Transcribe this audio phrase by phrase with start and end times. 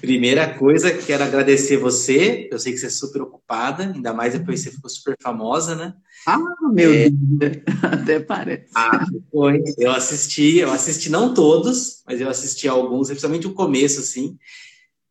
[0.00, 2.48] Primeira coisa, quero agradecer você.
[2.50, 5.74] Eu sei que você é super ocupada, ainda mais depois que você ficou super famosa,
[5.74, 5.94] né?
[6.26, 6.38] Ah,
[6.72, 7.10] meu é...
[7.10, 8.70] Deus, até parece.
[8.74, 9.62] Ah, foi.
[9.76, 14.38] Eu assisti, eu assisti não todos, mas eu assisti alguns, principalmente o começo, assim.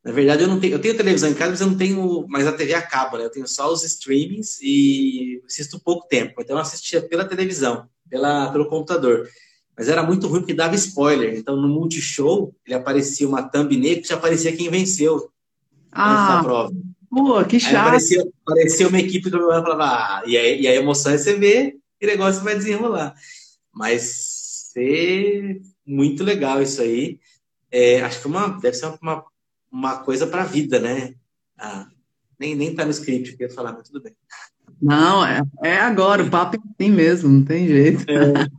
[0.03, 2.47] Na verdade, eu não tenho, eu tenho televisão em casa, mas eu não tenho mais
[2.47, 3.25] a TV a cabo, né?
[3.25, 6.41] Eu tenho só os streamings e assisto pouco tempo.
[6.41, 9.27] Então eu assistia pela televisão, pela, pelo computador.
[9.79, 11.37] Mas era muito ruim porque dava spoiler.
[11.37, 15.31] Então no Multishow, ele aparecia uma thumbnail que já aparecia quem venceu.
[15.89, 16.75] Ah, prova.
[17.09, 17.75] Pô, que chato.
[17.75, 21.17] Aí aparecia, aparecia uma equipe que eu falava, ah, e, aí, e a emoção é
[21.17, 23.15] você ver que o negócio vai desenrolar.
[23.73, 25.55] Mas é
[25.87, 27.17] muito legal isso aí.
[27.71, 29.23] É, acho que uma, deve ser uma
[29.71, 31.13] uma coisa para a vida, né?
[31.57, 31.87] Ah,
[32.37, 34.13] nem, nem tá no script que eu ia falar, mas tudo bem.
[34.81, 38.03] Não, é, é agora, o papo é assim mesmo, não tem jeito.
[38.09, 38.49] É.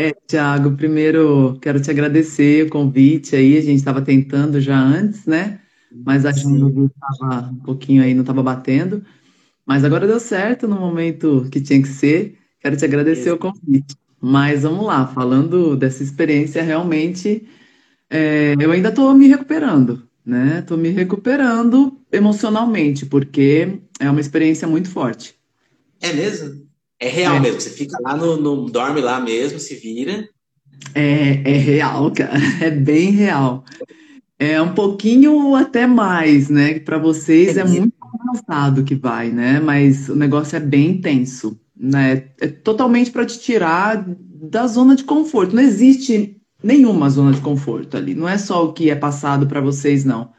[0.00, 5.26] É, Tiago, primeiro quero te agradecer o convite aí, a gente estava tentando já antes,
[5.26, 5.60] né?
[5.92, 9.04] Mas a gente estava um pouquinho aí, não estava batendo.
[9.66, 12.38] Mas agora deu certo no momento que tinha que ser.
[12.60, 13.94] Quero te agradecer o convite.
[14.18, 17.46] Mas vamos lá, falando dessa experiência, realmente
[18.08, 20.60] é, eu ainda estou me recuperando, né?
[20.60, 25.34] Estou me recuperando emocionalmente, porque é uma experiência muito forte.
[26.00, 26.69] É mesmo?
[27.00, 27.40] É real é.
[27.40, 27.60] mesmo.
[27.60, 30.28] Você fica lá no, no, dorme lá mesmo, se vira.
[30.94, 32.38] É, é real, cara.
[32.60, 33.64] É bem real.
[34.38, 36.78] É um pouquinho até mais, né?
[36.78, 39.60] Para vocês é, é muito avançado que vai, né?
[39.60, 42.24] Mas o negócio é bem tenso, né?
[42.40, 45.54] É totalmente para te tirar da zona de conforto.
[45.54, 48.14] Não existe nenhuma zona de conforto ali.
[48.14, 50.30] Não é só o que é passado para vocês, não.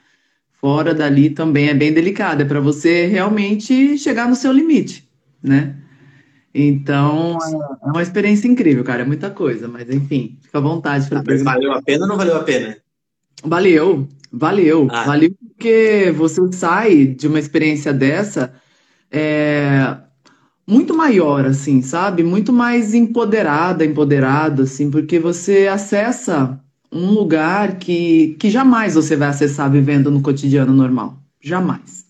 [0.60, 5.10] Fora dali também é bem delicado, é para você realmente chegar no seu limite,
[5.42, 5.81] né?
[6.54, 7.38] Então,
[7.82, 11.54] é uma experiência incrível, cara, é muita coisa, mas enfim, fica à vontade para perguntar.
[11.54, 12.78] Valeu a pena ou não valeu a pena?
[13.44, 14.88] Valeu, valeu.
[14.92, 15.04] Ah.
[15.06, 18.54] Valeu porque você sai de uma experiência dessa
[19.10, 19.98] é,
[20.68, 22.24] muito maior, assim, sabe?
[22.24, 26.60] Muito mais empoderada, empoderado, assim, porque você acessa
[26.92, 31.18] um lugar que, que jamais você vai acessar vivendo no cotidiano normal.
[31.42, 32.01] Jamais.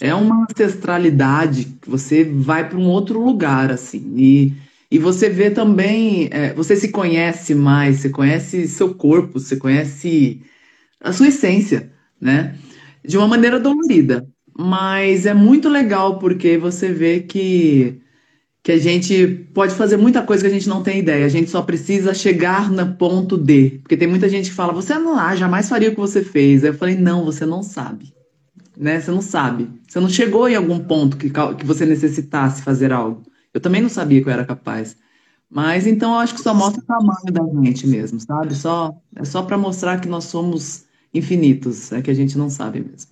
[0.00, 4.14] É uma ancestralidade que você vai para um outro lugar, assim.
[4.16, 4.52] E,
[4.90, 10.42] e você vê também, é, você se conhece mais, você conhece seu corpo, você conhece
[11.00, 12.56] a sua essência, né?
[13.04, 14.26] De uma maneira dolorida.
[14.56, 18.00] Mas é muito legal porque você vê que
[18.62, 21.24] que a gente pode fazer muita coisa que a gente não tem ideia.
[21.24, 23.78] A gente só precisa chegar no ponto D.
[23.82, 26.62] Porque tem muita gente que fala, você não ah, jamais faria o que você fez.
[26.62, 28.12] Aí eu falei, não, você não sabe.
[28.78, 29.00] Né?
[29.00, 29.68] Você não sabe.
[29.88, 33.24] Você não chegou em algum ponto que, que você necessitasse fazer algo.
[33.52, 34.96] Eu também não sabia que eu era capaz.
[35.50, 38.54] Mas então eu acho que só mostra o tamanho da gente mesmo, sabe?
[38.54, 42.80] Só, é só para mostrar que nós somos infinitos, é que a gente não sabe
[42.80, 43.10] mesmo.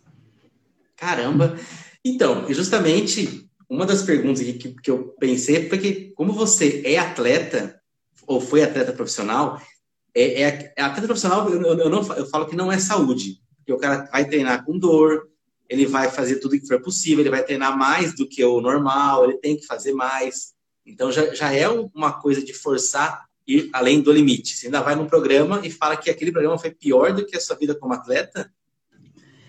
[0.96, 1.58] Caramba!
[2.04, 7.80] Então, justamente uma das perguntas que, que eu pensei foi que, como você é atleta,
[8.26, 9.60] ou foi atleta profissional,
[10.14, 13.72] é, é, é atleta profissional, eu, eu, não, eu falo que não é saúde, porque
[13.72, 15.26] o cara vai treinar com dor,
[15.68, 19.24] ele vai fazer tudo que for possível, ele vai treinar mais do que o normal,
[19.24, 20.54] ele tem que fazer mais.
[20.84, 24.56] Então já, já é uma coisa de forçar ir além do limite.
[24.56, 27.40] Você ainda vai num programa e fala que aquele programa foi pior do que a
[27.40, 28.50] sua vida como atleta?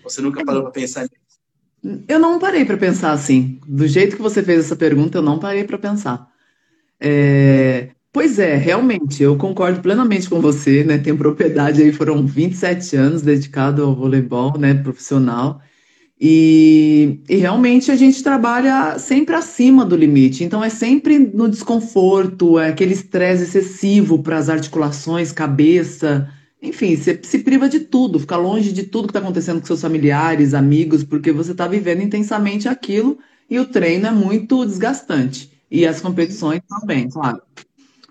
[0.04, 2.04] Você nunca parou para pensar nisso?
[2.08, 3.60] Eu não parei para pensar assim.
[3.66, 6.28] Do jeito que você fez essa pergunta, eu não parei para pensar.
[7.00, 7.90] É...
[8.10, 10.98] Pois é, realmente, eu concordo plenamente com você, né?
[10.98, 15.60] Tenho propriedade aí, foram 27 anos dedicado ao voleibol, né, profissional.
[16.20, 20.42] E, e realmente a gente trabalha sempre acima do limite.
[20.42, 26.28] Então é sempre no desconforto, é aquele estresse excessivo para as articulações, cabeça,
[26.60, 29.80] enfim, você se priva de tudo, fica longe de tudo que está acontecendo com seus
[29.80, 33.18] familiares, amigos, porque você está vivendo intensamente aquilo
[33.48, 35.50] e o treino é muito desgastante.
[35.70, 37.40] E as competições também, claro.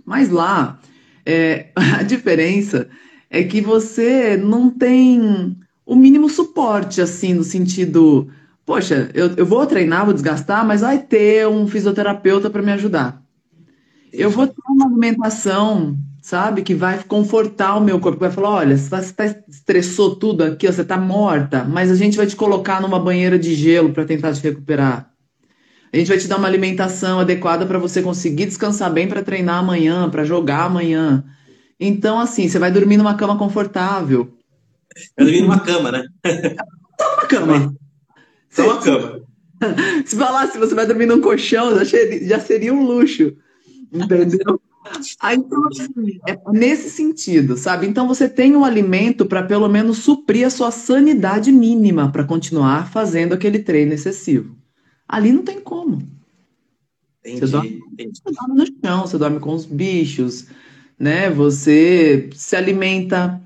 [0.05, 0.79] Mas lá,
[1.25, 2.87] é, a diferença
[3.29, 5.57] é que você não tem
[5.87, 8.29] o mínimo suporte, assim, no sentido,
[8.65, 13.23] poxa, eu, eu vou treinar, vou desgastar, mas vai ter um fisioterapeuta para me ajudar.
[14.13, 15.97] Eu vou ter uma alimentação
[16.27, 16.61] sabe?
[16.61, 20.83] Que vai confortar o meu corpo, vai falar, olha, você tá, estressou tudo aqui, você
[20.83, 24.43] tá morta, mas a gente vai te colocar numa banheira de gelo para tentar te
[24.43, 25.09] recuperar.
[25.91, 29.59] A gente vai te dar uma alimentação adequada para você conseguir descansar bem para treinar
[29.59, 31.23] amanhã, para jogar amanhã.
[31.79, 34.36] Então, assim, você vai dormir numa cama confortável.
[35.17, 36.05] Eu dormi numa cama, né?
[36.99, 37.75] Só uma cama.
[38.49, 39.21] Só uma cama.
[40.05, 43.35] Se falasse você vai dormir num colchão, já seria, já seria um luxo.
[43.91, 44.61] Entendeu?
[45.19, 47.87] Aí, então, assim, é nesse sentido, sabe?
[47.87, 52.89] Então você tem um alimento para pelo menos suprir a sua sanidade mínima para continuar
[52.89, 54.55] fazendo aquele treino excessivo.
[55.07, 56.07] Ali não tem como.
[57.19, 58.19] Entendi, Você dorme, entendi.
[58.23, 60.47] você dorme no chão, você dorme com os bichos,
[60.97, 61.29] né?
[61.29, 63.41] Você se alimenta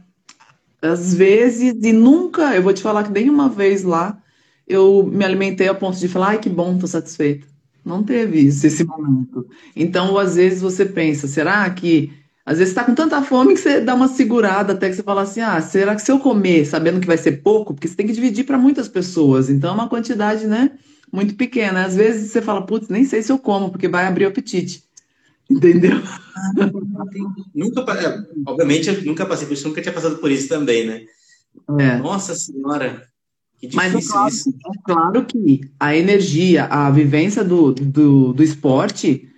[0.81, 4.22] às vezes e nunca, eu vou te falar que nem uma vez lá
[4.68, 7.48] eu me alimentei a ponto de falar, ai que bom, tô satisfeita.
[7.83, 9.48] Não teve isso, esse momento.
[9.75, 12.13] Então, às vezes você pensa, será que
[12.45, 15.22] às vezes está com tanta fome que você dá uma segurada até que você fala
[15.24, 18.07] assim, ah, será que se eu comer sabendo que vai ser pouco, porque você tem
[18.07, 20.72] que dividir para muitas pessoas, então é uma quantidade, né,
[21.12, 21.86] muito pequena.
[21.86, 24.84] Às vezes você fala, putz, nem sei se eu como, porque vai abrir o apetite.
[25.51, 25.98] Entendeu?
[27.53, 31.01] Nunca, é, obviamente, eu nunca passei por isso, nunca tinha passado por isso também, né?
[31.80, 31.98] É.
[31.98, 33.06] Nossa Senhora,
[33.59, 34.50] que Mas é claro, isso.
[34.50, 39.30] é claro que a energia, a vivência do, do, do esporte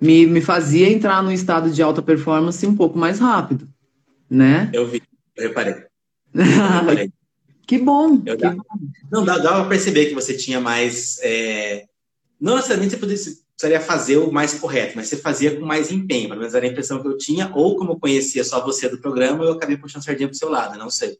[0.00, 3.68] me, me fazia entrar num estado de alta performance um pouco mais rápido,
[4.28, 4.68] né?
[4.74, 5.00] Eu vi,
[5.36, 5.74] eu reparei,
[6.34, 7.12] eu reparei.
[7.64, 8.56] Que bom, Eu que dá-
[9.10, 11.18] Não, dá- dava para perceber que você tinha mais.
[11.22, 11.84] é,
[12.38, 15.90] Não necessariamente você poderia- você precisaria fazer o mais correto, mas você fazia com mais
[15.92, 16.28] empenho.
[16.28, 18.98] Pelo menos era a impressão que eu tinha, ou como eu conhecia só você do
[18.98, 21.16] programa, eu acabei puxando sardinha pro seu lado, não sei.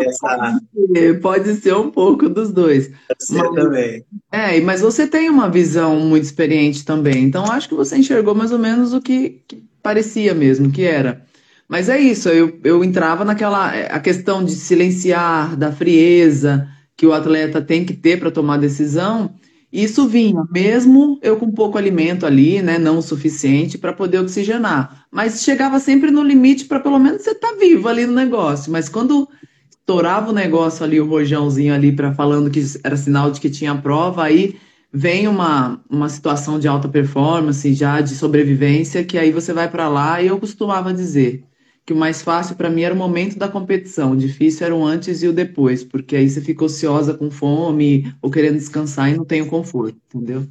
[0.00, 0.60] Essa.
[1.20, 2.90] pode ser um pouco dos dois.
[3.18, 4.04] Você Mas- também.
[4.32, 8.52] É, mas você tem uma visão muito experiente também, então acho que você enxergou mais
[8.52, 11.24] ou menos o que, que parecia mesmo que era.
[11.68, 17.06] Mas é isso, eu, eu entrava naquela é, a questão de silenciar, da frieza que
[17.06, 19.34] o atleta tem que ter para tomar decisão.
[19.74, 25.04] Isso vinha, mesmo eu com pouco alimento ali, né, não o suficiente para poder oxigenar,
[25.10, 28.70] mas chegava sempre no limite para pelo menos você estar vivo ali no negócio.
[28.70, 29.28] Mas quando
[29.68, 33.74] estourava o negócio ali, o rojãozinho ali para falando que era sinal de que tinha
[33.74, 34.54] prova, aí
[34.92, 39.88] vem uma, uma situação de alta performance, já de sobrevivência, que aí você vai para
[39.88, 41.44] lá e eu costumava dizer
[41.86, 44.84] que o mais fácil para mim era o momento da competição, o difícil era o
[44.84, 49.16] antes e o depois, porque aí você fica ociosa com fome ou querendo descansar e
[49.16, 50.48] não tem o conforto, entendeu?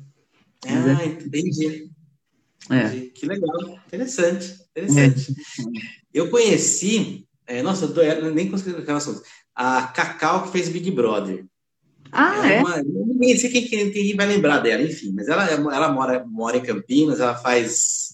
[0.66, 1.90] Mas Ah, entendi.
[2.70, 2.86] É.
[2.86, 3.12] entendi.
[3.12, 3.80] Que legal.
[3.88, 4.56] Interessante.
[4.72, 5.34] Interessante.
[6.14, 7.28] Eu conheci.
[7.48, 9.22] é, nossa, eu nem consegui colocar assunto.
[9.56, 11.46] A Cacau que fez Big Brother.
[12.12, 12.60] Ah, é é?
[12.60, 15.12] uma, nem sei quem, quem vai lembrar dela, enfim.
[15.16, 18.13] Mas ela, ela mora, mora em Campinas, ela faz.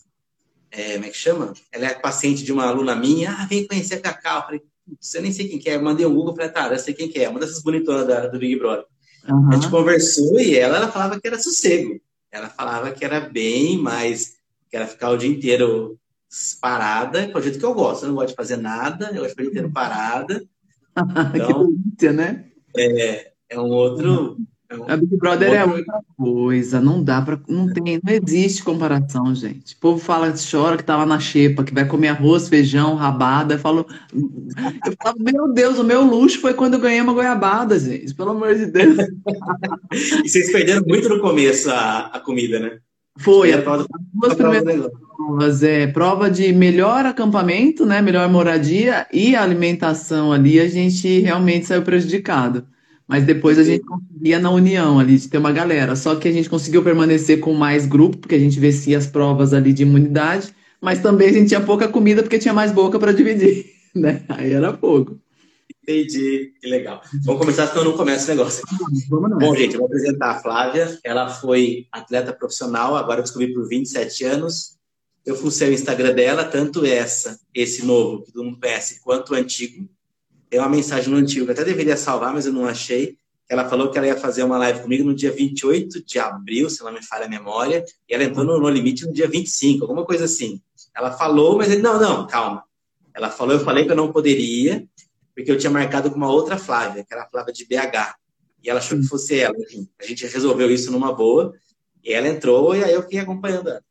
[0.71, 1.54] É, como é que chama?
[1.71, 3.31] Ela é paciente de uma aluna minha.
[3.31, 4.38] Ah, vem conhecer a Cacau.
[4.39, 5.75] Eu falei, "Putz, eu nem sei quem que é.
[5.75, 7.30] Eu mandei o Google, falei, tá, eu sei quem que é.
[7.30, 8.86] Uma dessas bonitonas da- do Big Brother.
[9.51, 12.00] A gente conversou e ela, ela falava que era sossego.
[12.31, 14.38] Ela falava que era bem mais.
[14.69, 15.98] que era ficar o dia inteiro
[16.62, 18.04] parada, que é o jeito que eu gosto.
[18.04, 20.44] Eu não gosto de fazer nada, eu gosto de ficar o dia inteiro parada.
[21.31, 22.45] Que Então, delícia, né?
[23.50, 24.10] é um outro.
[24.10, 24.12] é
[24.42, 24.45] um-
[24.88, 29.74] A Big Brother é outra coisa, não dá para, não tem, não existe comparação, gente.
[29.74, 33.56] O povo fala, chora que tá lá na xepa, que vai comer arroz, feijão, rabada.
[33.56, 33.88] Eu falo,
[34.86, 38.13] eu falo, meu Deus, o meu luxo foi quando eu ganhei uma goiabada, gente.
[38.13, 38.98] Pelo amor de Deus.
[40.24, 42.77] E vocês perderam muito no começo a, a comida, né?
[43.18, 48.01] Foi, as a prova duas a primeiras provas é prova de melhor acampamento, né?
[48.01, 52.65] Melhor moradia e alimentação ali, a gente realmente saiu prejudicado.
[53.09, 55.95] Mas depois a gente conseguia na união ali, de ter uma galera.
[55.95, 59.51] Só que a gente conseguiu permanecer com mais grupo, porque a gente vencia as provas
[59.51, 63.11] ali de imunidade, mas também a gente tinha pouca comida porque tinha mais boca para
[63.11, 63.65] dividir,
[63.95, 64.21] né?
[64.29, 65.19] Aí era pouco.
[65.81, 67.01] Entendi, que legal.
[67.25, 68.63] Vamos começar, senão eu não começo o negócio.
[69.10, 71.00] Vamos Bom, gente, eu vou apresentar a Flávia.
[71.03, 74.77] Ela foi atleta profissional, agora eu descobri por 27 anos.
[75.25, 79.36] Eu fucei o Instagram dela, tanto essa, esse novo, que todo mundo conhece, quanto o
[79.36, 79.89] antigo.
[80.50, 83.18] Tem uma mensagem no antigo que até deveria salvar, mas eu não achei.
[83.48, 86.84] Ela falou que ela ia fazer uma live comigo no dia 28 de abril, se
[86.84, 90.06] não me falha a memória, e ela entrou no No Limite no dia 25, alguma
[90.06, 90.62] coisa assim.
[90.96, 92.63] Ela falou, mas ele, não, não, calma.
[93.13, 94.88] Ela falou, eu falei que eu não poderia,
[95.36, 98.15] porque eu tinha marcado com uma outra Flávia, que era a Flávia de BH.
[98.63, 99.56] E ela achou que fosse ela.
[99.58, 101.53] Enfim, a gente resolveu isso numa boa.
[102.03, 103.84] E ela entrou e aí eu fiquei acompanhando ela.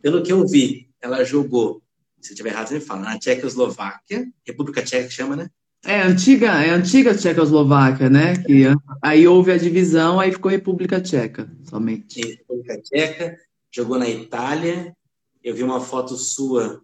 [0.00, 1.82] Pelo que eu vi, ela jogou,
[2.24, 5.50] se eu estiver errado, você me fala, na Tchecoslováquia, República Tcheca que chama, né?
[5.84, 8.38] É antiga, é antiga Tchecoslováquia, né?
[8.38, 8.64] Que
[9.02, 12.20] aí houve a divisão, aí ficou República Tcheca somente.
[12.20, 13.36] E República Tcheca,
[13.70, 14.96] jogou na Itália.
[15.42, 16.80] Eu vi uma foto sua,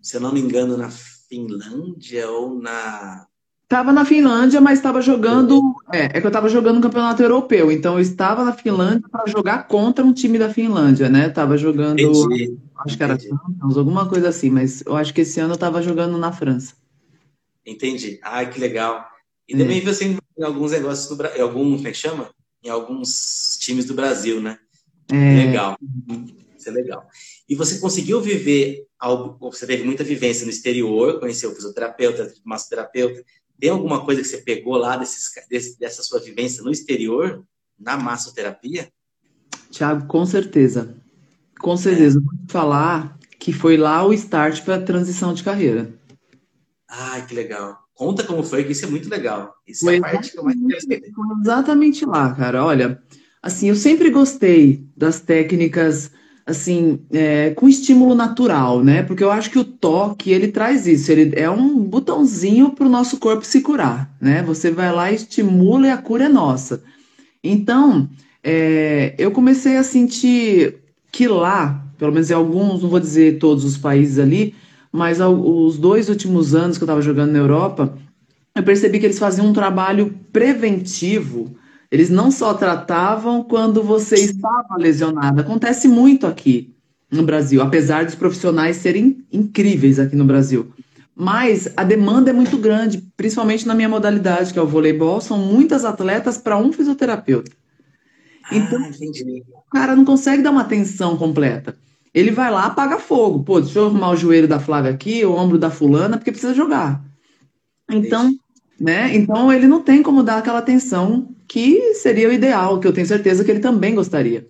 [0.00, 3.24] se eu não me engano, na Finlândia ou na.
[3.68, 5.62] Tava na Finlândia, mas estava jogando.
[5.92, 9.30] É, é que eu estava jogando no campeonato europeu, então eu estava na Finlândia para
[9.30, 11.28] jogar contra um time da Finlândia, né?
[11.28, 12.58] Tava jogando, Entendi.
[12.84, 13.18] Acho que era
[13.60, 16.74] alguma coisa assim, mas eu acho que esse ano eu estava jogando na França.
[17.64, 18.18] Entendi.
[18.22, 19.06] Ai, que legal.
[19.48, 19.58] E É.
[19.58, 22.30] também você em alguns negócios do Brasil, algum, como é que chama?
[22.62, 24.58] Em alguns times do Brasil, né?
[25.10, 25.76] É, Legal.
[26.58, 27.06] Isso é legal.
[27.48, 33.22] E você conseguiu viver algo, você teve muita vivência no exterior, conheceu o fisioterapeuta, massoterapeuta.
[33.58, 37.44] Tem alguma coisa que você pegou lá desses, desse, dessa sua vivência no exterior,
[37.78, 38.88] na massoterapia?
[39.70, 40.96] Tiago, com certeza.
[41.62, 42.20] Com certeza.
[42.20, 45.90] Vou falar que foi lá o start para a transição de carreira.
[46.88, 47.78] Ai, que legal.
[47.94, 49.54] Conta como foi, que isso é muito legal.
[49.66, 51.02] Isso é a parte que eu mais quero saber.
[51.40, 52.64] Exatamente lá, cara.
[52.64, 53.00] Olha,
[53.42, 56.10] assim, eu sempre gostei das técnicas
[56.44, 59.02] assim, é, com estímulo natural, né?
[59.04, 62.90] Porque eu acho que o toque, ele traz isso, ele é um botãozinho para o
[62.90, 64.42] nosso corpo se curar, né?
[64.42, 66.82] Você vai lá, estimula e a cura é nossa.
[67.42, 68.10] Então,
[68.42, 70.81] é, eu comecei a sentir
[71.12, 74.54] que lá, pelo menos em alguns, não vou dizer todos os países ali,
[74.90, 77.94] mas os dois últimos anos que eu estava jogando na Europa,
[78.54, 81.54] eu percebi que eles faziam um trabalho preventivo
[81.92, 85.42] eles não só tratavam quando você estava lesionado.
[85.42, 86.74] Acontece muito aqui
[87.10, 90.72] no Brasil, apesar dos profissionais serem incríveis aqui no Brasil.
[91.14, 95.36] Mas a demanda é muito grande, principalmente na minha modalidade, que é o voleibol, são
[95.36, 97.52] muitas atletas para um fisioterapeuta.
[98.56, 101.76] Então, ah, o cara não consegue dar uma atenção completa.
[102.14, 103.42] Ele vai lá, apaga fogo.
[103.42, 106.54] Pô, deixa eu arrumar o joelho da Flávia aqui, o ombro da fulana, porque precisa
[106.54, 107.02] jogar.
[107.90, 108.32] Então,
[108.78, 109.14] né?
[109.14, 113.06] Então ele não tem como dar aquela atenção que seria o ideal, que eu tenho
[113.06, 114.46] certeza que ele também gostaria.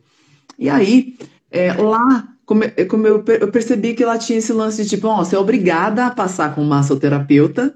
[0.59, 1.16] E aí,
[1.50, 5.18] é, lá, como, como eu, eu, percebi que lá tinha esse lance de tipo, ó,
[5.18, 7.75] você é obrigada a passar com um massoterapeuta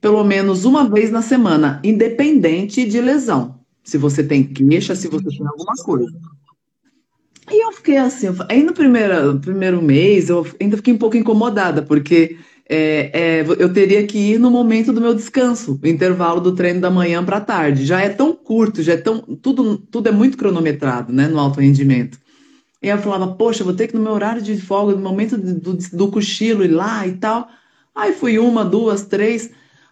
[0.00, 3.58] pelo menos uma vez na semana, independente de lesão.
[3.88, 6.12] Se você tem queixa, se você tem alguma coisa.
[7.50, 11.80] E eu fiquei assim, aí no primeiro, primeiro mês eu ainda fiquei um pouco incomodada,
[11.80, 12.36] porque
[12.68, 16.90] é, é, eu teria que ir no momento do meu descanso, intervalo do treino da
[16.90, 17.86] manhã para a tarde.
[17.86, 19.20] Já é tão curto, já é tão.
[19.20, 22.18] Tudo, tudo é muito cronometrado, né, no alto rendimento.
[22.82, 25.78] E eu falava, poxa, vou ter que no meu horário de folga, no momento do,
[25.78, 27.48] do cochilo ir lá e tal.
[27.94, 29.50] Aí fui uma, duas, três.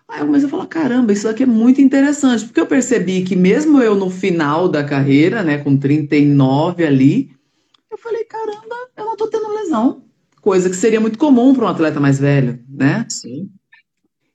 [0.08, 3.34] Aí eu comecei a falar, caramba, isso aqui é muito interessante, porque eu percebi que
[3.34, 7.30] mesmo eu no final da carreira, né, com 39 ali,
[7.90, 10.06] eu falei, caramba, eu não tô tendo lesão
[10.46, 13.04] coisa que seria muito comum para um atleta mais velho, né?
[13.08, 13.50] Sim.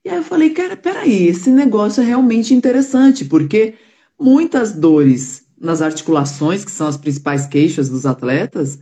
[0.03, 3.75] E aí eu falei, cara, peraí, esse negócio é realmente interessante, porque
[4.19, 8.77] muitas dores nas articulações, que são as principais queixas dos atletas,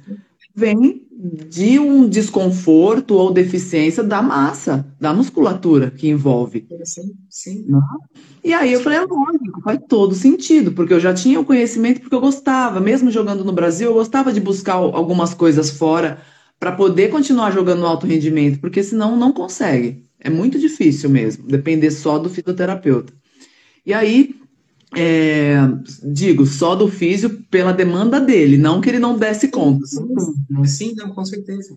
[0.55, 6.65] vêm de um desconforto ou deficiência da massa, da musculatura que envolve.
[6.85, 7.65] Sim, sim.
[7.67, 7.81] Né?
[8.41, 11.99] E aí eu falei, é lógico, faz todo sentido, porque eu já tinha o conhecimento,
[11.99, 16.21] porque eu gostava, mesmo jogando no Brasil, eu gostava de buscar algumas coisas fora
[16.57, 20.05] para poder continuar jogando no alto rendimento, porque senão não consegue.
[20.21, 23.11] É muito difícil mesmo, depender só do fisioterapeuta.
[23.85, 24.38] E aí,
[24.96, 25.58] é,
[26.03, 29.86] digo, só do físio pela demanda dele, não que ele não desse conta.
[29.86, 30.08] Sim,
[30.65, 31.75] sim não, com certeza.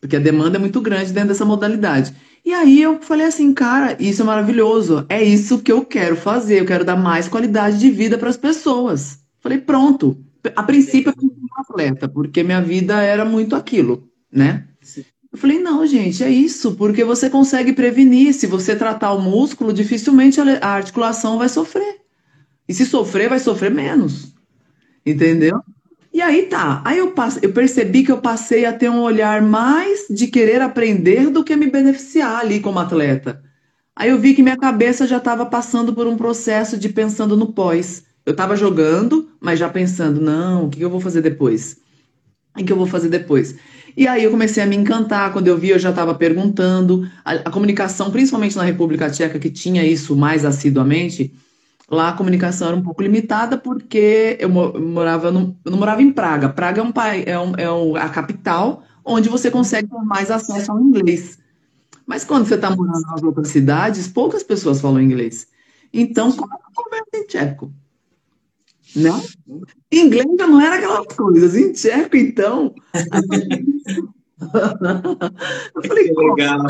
[0.00, 2.14] Porque a demanda é muito grande dentro dessa modalidade.
[2.44, 6.60] E aí eu falei assim, cara, isso é maravilhoso, é isso que eu quero fazer,
[6.60, 9.18] eu quero dar mais qualidade de vida para as pessoas.
[9.40, 10.16] Falei, pronto.
[10.56, 14.64] A princípio eu fui um atleta, porque minha vida era muito aquilo né?
[14.80, 15.04] Sim.
[15.30, 18.32] Eu falei, não, gente, é isso, porque você consegue prevenir.
[18.32, 22.00] Se você tratar o músculo, dificilmente a articulação vai sofrer.
[22.68, 24.34] E se sofrer, vai sofrer menos.
[25.04, 25.60] Entendeu?
[26.12, 26.82] E aí tá.
[26.84, 30.60] Aí eu, passe, eu percebi que eu passei a ter um olhar mais de querer
[30.60, 33.42] aprender do que me beneficiar ali como atleta.
[33.94, 37.52] Aí eu vi que minha cabeça já estava passando por um processo de pensando no
[37.52, 38.04] pós.
[38.24, 41.78] Eu estava jogando, mas já pensando, não, o que eu vou fazer depois?
[42.58, 43.56] O que eu vou fazer depois?
[43.96, 45.32] E aí eu comecei a me encantar.
[45.32, 47.10] Quando eu vi, eu já estava perguntando.
[47.24, 51.32] A, a, comunicação, principalmente na República Tcheca, que tinha isso mais assiduamente,
[51.90, 56.48] lá a comunicação era um pouco limitada porque eu morava eu não morava em Praga.
[56.48, 60.80] Praga é, um, é, um, é a capital onde você consegue ter mais acesso ao
[60.80, 61.38] inglês.
[62.06, 65.46] Mas quando você está morando nas outras cidades, poucas pessoas falam inglês.
[65.92, 67.72] Então, como é que conversa em tcheco?
[68.96, 69.10] Né?
[69.92, 71.56] Inglês já não era aquelas coisas.
[71.56, 72.74] Em tcheco, então.
[75.74, 76.66] eu falei, legal.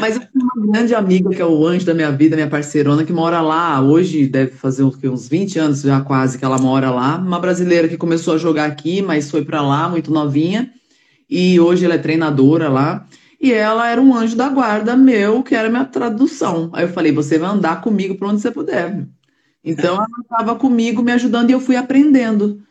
[0.00, 3.04] Mas eu tenho uma grande amiga, que é o anjo da minha vida, minha parceirona,
[3.04, 3.80] que mora lá.
[3.82, 7.18] Hoje deve fazer uns 20 anos já quase que ela mora lá.
[7.18, 10.72] Uma brasileira que começou a jogar aqui, mas foi para lá muito novinha.
[11.28, 13.06] E hoje ela é treinadora lá.
[13.38, 16.70] E ela era um anjo da guarda meu, que era minha tradução.
[16.72, 19.06] Aí eu falei: você vai andar comigo para onde você puder.
[19.62, 22.62] Então ela estava comigo me ajudando e eu fui aprendendo.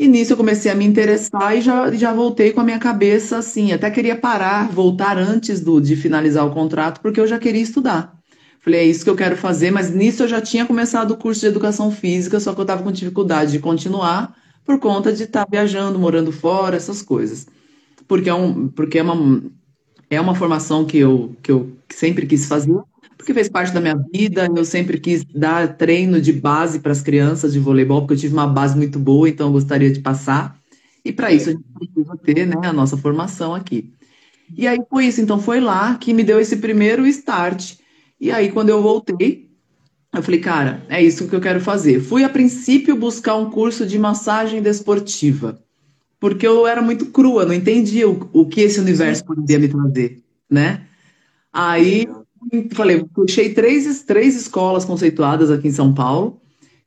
[0.00, 3.36] E nisso eu comecei a me interessar e já, já voltei com a minha cabeça
[3.36, 7.60] assim, até queria parar, voltar antes do, de finalizar o contrato, porque eu já queria
[7.60, 8.18] estudar.
[8.60, 11.42] Falei, é isso que eu quero fazer, mas nisso eu já tinha começado o curso
[11.42, 15.44] de educação física, só que eu estava com dificuldade de continuar, por conta de estar
[15.44, 17.46] tá viajando, morando fora, essas coisas.
[18.08, 19.42] Porque é, um, porque é, uma,
[20.08, 22.74] é uma formação que eu, que eu sempre quis fazer,
[23.20, 27.02] porque fez parte da minha vida, eu sempre quis dar treino de base para as
[27.02, 30.58] crianças de voleibol, porque eu tive uma base muito boa, então eu gostaria de passar.
[31.04, 33.92] E para isso a gente precisa ter né, a nossa formação aqui.
[34.56, 37.74] E aí foi isso, então foi lá que me deu esse primeiro start.
[38.18, 39.50] E aí, quando eu voltei,
[40.12, 42.00] eu falei, cara, é isso que eu quero fazer.
[42.00, 45.62] Fui a princípio buscar um curso de massagem desportiva,
[46.18, 50.22] porque eu era muito crua, não entendia o, o que esse universo poderia me trazer,
[50.50, 50.86] né?
[51.52, 52.06] Aí
[52.72, 56.40] falei, puxei três, três escolas conceituadas aqui em São Paulo,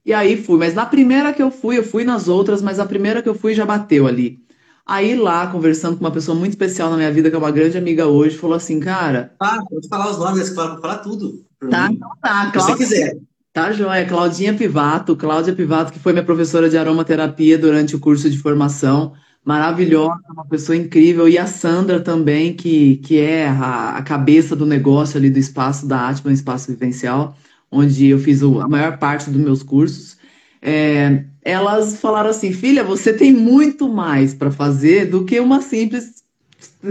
[0.05, 0.57] e aí fui.
[0.57, 3.35] Mas na primeira que eu fui, eu fui nas outras, mas a primeira que eu
[3.35, 4.39] fui já bateu ali.
[4.85, 7.77] Aí lá, conversando com uma pessoa muito especial na minha vida, que é uma grande
[7.77, 9.33] amiga hoje, falou assim, cara.
[9.39, 11.45] Ah, pode falar os nomes, pode falar tudo.
[11.69, 12.51] Tá, então tá.
[12.51, 13.17] Se você quiser.
[13.53, 14.05] Tá, joia.
[14.05, 19.13] Claudinha Pivato, Cláudia Pivato, que foi minha professora de aromaterapia durante o curso de formação.
[19.45, 21.27] Maravilhosa, uma pessoa incrível.
[21.27, 25.85] E a Sandra também, que, que é a, a cabeça do negócio ali do espaço
[25.85, 27.35] da Atman, espaço vivencial,
[27.69, 30.17] onde eu fiz o, a maior parte dos meus cursos.
[30.61, 36.23] É, elas falaram assim: filha, você tem muito mais para fazer do que uma simples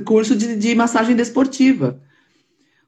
[0.04, 2.00] curso de, de massagem desportiva.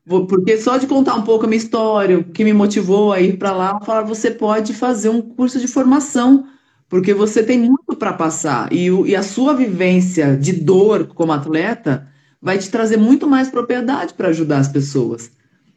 [0.06, 3.38] Porque só de contar um pouco a minha história, o que me motivou a ir
[3.38, 6.46] para lá, falar você pode fazer um curso de formação,
[6.88, 8.72] porque você tem muito para passar.
[8.72, 12.08] E, e, a sua vivência de dor como atleta
[12.40, 15.30] vai te trazer muito mais propriedade para ajudar as pessoas.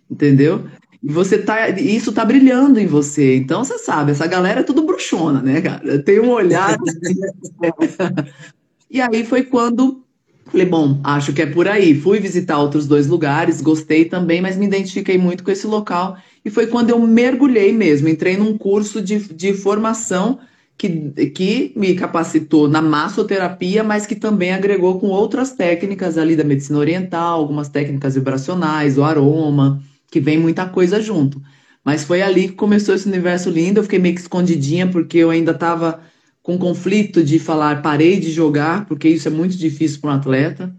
[0.09, 0.65] Entendeu?
[1.01, 3.35] E você tá, isso tá brilhando em você.
[3.35, 5.99] Então você sabe, essa galera é tudo bruxona, né, cara?
[5.99, 6.77] Tem um olhar.
[6.87, 8.23] Assim,
[8.89, 10.03] e aí foi quando
[10.45, 11.99] falei, bom, acho que é por aí.
[11.99, 16.17] Fui visitar outros dois lugares, gostei também, mas me identifiquei muito com esse local.
[16.43, 20.39] E foi quando eu mergulhei mesmo, entrei num curso de, de formação
[20.77, 26.43] que, que me capacitou na massoterapia, mas que também agregou com outras técnicas ali da
[26.43, 31.41] medicina oriental, algumas técnicas vibracionais, o aroma que vem muita coisa junto.
[31.83, 33.79] Mas foi ali que começou esse universo lindo.
[33.79, 36.01] Eu fiquei meio que escondidinha, porque eu ainda estava
[36.41, 40.75] com conflito de falar parei de jogar, porque isso é muito difícil para um atleta.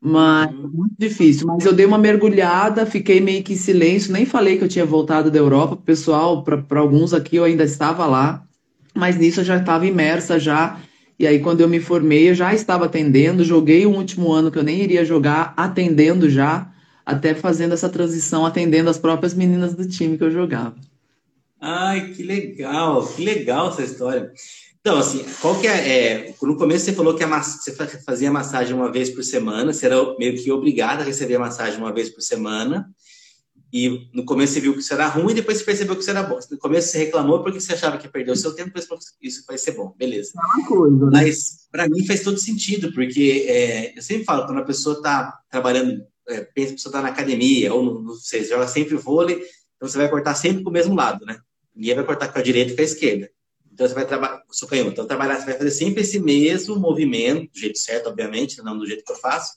[0.00, 0.70] Mas uhum.
[0.72, 1.46] muito difícil.
[1.46, 4.84] Mas eu dei uma mergulhada, fiquei meio que em silêncio, nem falei que eu tinha
[4.84, 5.76] voltado da Europa.
[5.76, 8.46] Pessoal, para alguns aqui eu ainda estava lá,
[8.94, 10.80] mas nisso eu já estava imersa já.
[11.18, 13.44] E aí, quando eu me formei, eu já estava atendendo.
[13.44, 16.70] Joguei o último ano que eu nem iria jogar, atendendo já
[17.04, 20.74] até fazendo essa transição, atendendo as próprias meninas do time que eu jogava.
[21.60, 24.32] Ai, que legal, que legal essa história.
[24.80, 27.72] Então, assim, qual que é, é no começo você falou que você
[28.04, 31.78] fazia massagem uma vez por semana, você era meio que obrigada a receber a massagem
[31.78, 32.86] uma vez por semana,
[33.76, 36.10] e no começo você viu que isso era ruim, e depois você percebeu que isso
[36.10, 36.38] era bom.
[36.48, 39.58] No começo você reclamou porque você achava que perdeu o seu tempo, depois isso vai
[39.58, 40.30] ser bom, beleza.
[40.36, 41.10] É uma coisa, né?
[41.12, 45.40] Mas, para mim, faz todo sentido, porque é, eu sempre falo, quando a pessoa está
[45.50, 49.42] trabalhando é, pensa que você está na academia, ou no, no, você joga sempre vôlei,
[49.74, 51.36] então você vai cortar sempre com o mesmo lado, né?
[51.74, 53.28] Ninguém vai cortar com a direita e com a esquerda.
[53.72, 57.52] Então você vai trabalhar, sou canhoto, então trabalhar, você vai fazer sempre esse mesmo movimento,
[57.52, 59.52] do jeito certo, obviamente, não do jeito que eu faço,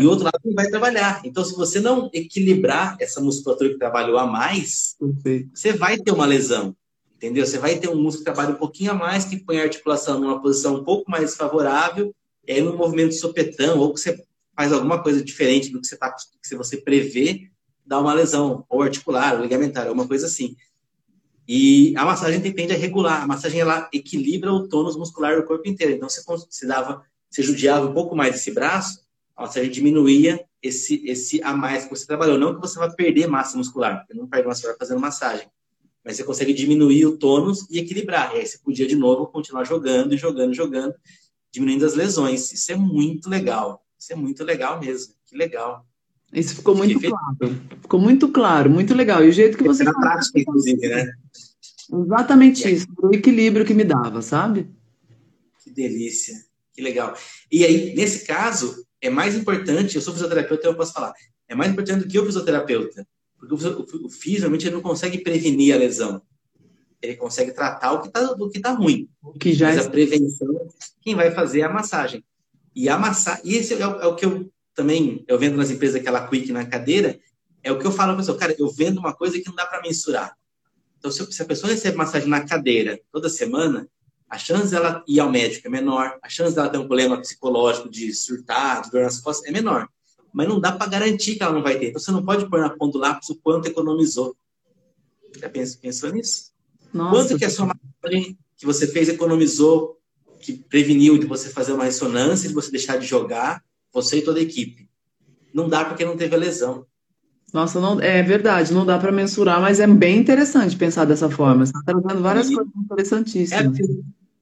[0.00, 1.22] e o outro lado não vai trabalhar.
[1.24, 5.50] Então, se você não equilibrar essa musculatura que trabalhou a mais, Perfeito.
[5.54, 6.76] você vai ter uma lesão,
[7.16, 7.46] entendeu?
[7.46, 10.20] Você vai ter um músculo que trabalha um pouquinho a mais, que põe a articulação
[10.20, 12.14] numa posição um pouco mais favorável,
[12.46, 14.22] e aí no movimento sopetão, ou que você
[14.54, 17.50] faz alguma coisa diferente do que você, tá, que você prevê,
[17.84, 20.56] dá uma lesão, ou articular, ou ligamentar, alguma coisa assim.
[21.48, 23.22] E a massagem tende a regular.
[23.22, 25.92] A massagem ela equilibra o tônus muscular do corpo inteiro.
[25.92, 29.05] Então, você, você dava, você judiava um pouco mais esse braço,
[29.42, 32.38] massagem diminuía esse, esse a mais que você trabalhou.
[32.38, 35.46] Não que você vai perder massa muscular, porque não perde massa muscular fazendo massagem.
[36.04, 38.34] Mas você consegue diminuir o tônus e equilibrar.
[38.34, 40.94] E aí você podia, de novo, continuar jogando, jogando, jogando,
[41.52, 42.52] diminuindo as lesões.
[42.52, 43.84] Isso é muito legal.
[43.98, 45.14] Isso é muito legal mesmo.
[45.26, 45.84] Que legal.
[46.32, 47.60] Isso ficou muito claro.
[47.82, 49.24] Ficou muito claro, muito legal.
[49.24, 49.84] E o jeito que você.
[49.84, 51.12] Na prática, inclusive, né?
[51.92, 52.86] Exatamente isso.
[53.00, 54.68] O equilíbrio que me dava, sabe?
[55.62, 56.34] Que delícia.
[56.72, 57.16] Que legal.
[57.50, 61.12] E aí, nesse caso, é mais importante, eu sou fisioterapeuta, eu posso falar,
[61.48, 63.06] é mais importante do que o fisioterapeuta.
[63.38, 66.22] Porque o, realmente, ele não consegue prevenir a lesão.
[67.00, 69.08] Ele consegue tratar o que está tá ruim.
[69.22, 69.86] O que já Mas é...
[69.86, 70.68] a prevenção,
[71.02, 72.24] quem vai fazer é a massagem.
[72.74, 73.40] E amassar.
[73.44, 76.50] E esse é o, é o, que eu também, eu vendo nas empresas aquela quick
[76.52, 77.18] na cadeira,
[77.62, 79.54] é o que eu falo para a pessoa, cara, eu vendo uma coisa que não
[79.54, 80.36] dá para mensurar.
[80.98, 83.88] Então, se, se, a pessoa recebe massagem na cadeira toda semana,
[84.28, 87.88] a chance dela ir ao médico é menor, a chance dela ter um problema psicológico
[87.88, 89.88] de surtar, de dor nas costas, é menor.
[90.32, 91.88] Mas não dá para garantir que ela não vai ter.
[91.88, 94.36] Então, você não pode pôr na ponta do lápis o quanto economizou.
[95.38, 96.52] Já pensou, pensou nisso?
[96.92, 99.96] Nossa, quanto que a sua massagem que você fez economizou
[100.40, 104.38] que preveniu de você fazer uma ressonância, de você deixar de jogar, você e toda
[104.38, 104.88] a equipe.
[105.52, 106.86] Não dá porque não teve a lesão.
[107.52, 111.64] Nossa, não, é verdade, não dá para mensurar, mas é bem interessante pensar dessa forma.
[111.64, 113.78] Você está trazendo várias e, coisas interessantíssimas.
[113.78, 113.82] É,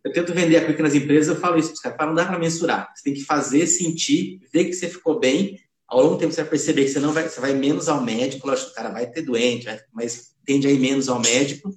[0.05, 2.38] eu tento vender a pequenas empresas, eu falo isso para os caras, não dá para
[2.38, 2.93] mensurar.
[2.95, 5.59] Você tem que fazer, sentir, ver que você ficou bem.
[5.87, 8.03] Ao longo do tempo você vai perceber que você não vai, você vai menos ao
[8.03, 11.71] médico, lógico, o cara vai ter doente, mas tende a ir menos ao médico.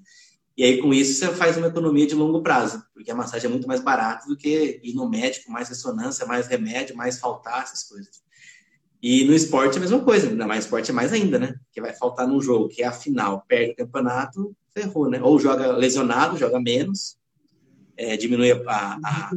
[0.57, 3.49] E aí, com isso, você faz uma economia de longo prazo, porque a massagem é
[3.49, 7.83] muito mais barata do que ir no médico, mais ressonância, mais remédio, mais faltar, essas
[7.83, 8.09] coisas.
[9.01, 11.55] E no esporte é a mesma coisa, ainda mais esporte é mais ainda, né?
[11.71, 15.21] Que vai faltar num jogo, que é a final, perde o campeonato, ferrou, né?
[15.21, 17.17] Ou joga lesionado, joga menos,
[17.95, 18.57] é, diminui a,
[19.03, 19.31] a,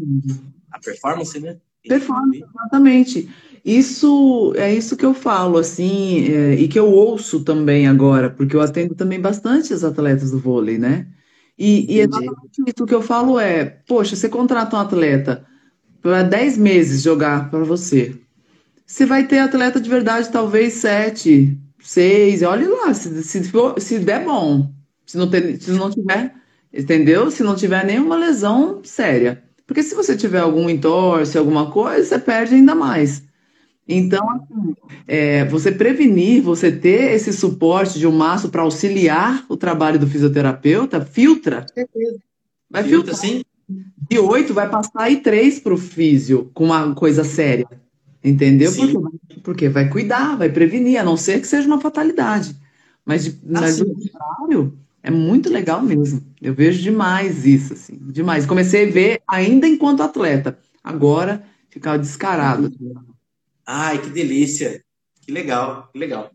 [0.73, 1.59] a, performance, né?
[1.87, 3.29] Performance, exatamente.
[3.65, 8.57] Isso é isso que eu falo, assim, é, e que eu ouço também agora, porque
[8.57, 11.07] eu atendo também bastante os atletas do vôlei, né?
[11.59, 15.47] E, e exatamente isso que eu falo é, poxa, você contrata um atleta
[16.01, 18.19] para 10 meses jogar para você.
[18.91, 24.01] Você vai ter atleta de verdade, talvez 7, 6, olhe lá, se, se, for, se
[24.01, 24.69] der bom.
[25.07, 26.35] Se não, ter, se não tiver,
[26.75, 27.31] entendeu?
[27.31, 29.45] Se não tiver nenhuma lesão séria.
[29.65, 33.23] Porque se você tiver algum entorse, alguma coisa, você perde ainda mais.
[33.87, 34.75] Então, assim,
[35.07, 40.07] é, você prevenir, você ter esse suporte de um maço para auxiliar o trabalho do
[40.09, 41.65] fisioterapeuta, filtra.
[42.69, 43.45] Vai filtra, sim.
[44.11, 47.69] De oito vai passar aí três para o físio, com uma coisa séria.
[48.23, 48.73] Entendeu?
[48.75, 52.55] Porque, porque vai cuidar, vai prevenir, a não ser que seja uma fatalidade.
[53.05, 56.23] Mas, de, ah, mas contrário, é muito legal mesmo.
[56.41, 58.45] Eu vejo demais isso, assim, demais.
[58.45, 60.59] Comecei a ver ainda enquanto atleta.
[60.85, 62.73] Agora, ficar descarado.
[63.67, 64.85] Ai, que delícia.
[65.23, 66.31] Que legal, que legal.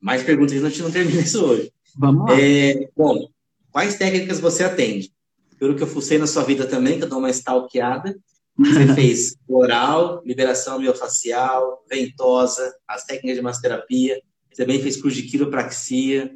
[0.00, 1.72] Mais perguntas, a gente não termina isso hoje.
[1.96, 2.40] Vamos lá.
[2.40, 3.28] É, bom,
[3.72, 5.10] quais técnicas você atende?
[5.58, 8.16] Pelo que eu fucei na sua vida também, que eu dou uma stalkeada,
[8.58, 15.22] você fez oral, liberação miofacial, ventosa, as técnicas de massoterapia, você também fez curso de
[15.22, 16.32] quiropraxia.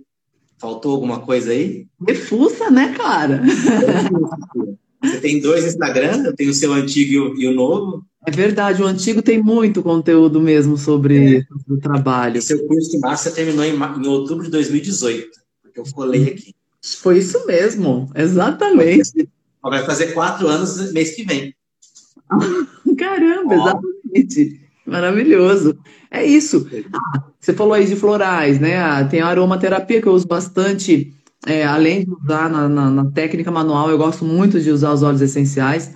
[0.58, 1.88] Faltou alguma coisa aí?
[2.06, 3.42] Refusa, né, cara?
[5.02, 8.04] Você tem dois Instagram, eu tenho o seu antigo e o, novo.
[8.24, 11.42] É verdade, o antigo tem muito conteúdo mesmo sobre, é.
[11.68, 12.38] o trabalho.
[12.38, 15.28] E seu curso de massa terminou em, em, outubro de 2018,
[15.61, 16.54] porque eu colei aqui.
[16.80, 19.28] Foi isso mesmo, exatamente.
[19.61, 21.52] Vai fazer quatro anos mês que vem.
[22.98, 24.61] Caramba, exatamente.
[24.87, 25.79] Maravilhoso.
[26.11, 26.68] É isso.
[26.92, 28.79] Ah, você falou aí de florais, né?
[28.79, 31.12] Ah, tem a aromaterapia que eu uso bastante,
[31.46, 35.03] é, além de usar na, na, na técnica manual, eu gosto muito de usar os
[35.03, 35.94] óleos essenciais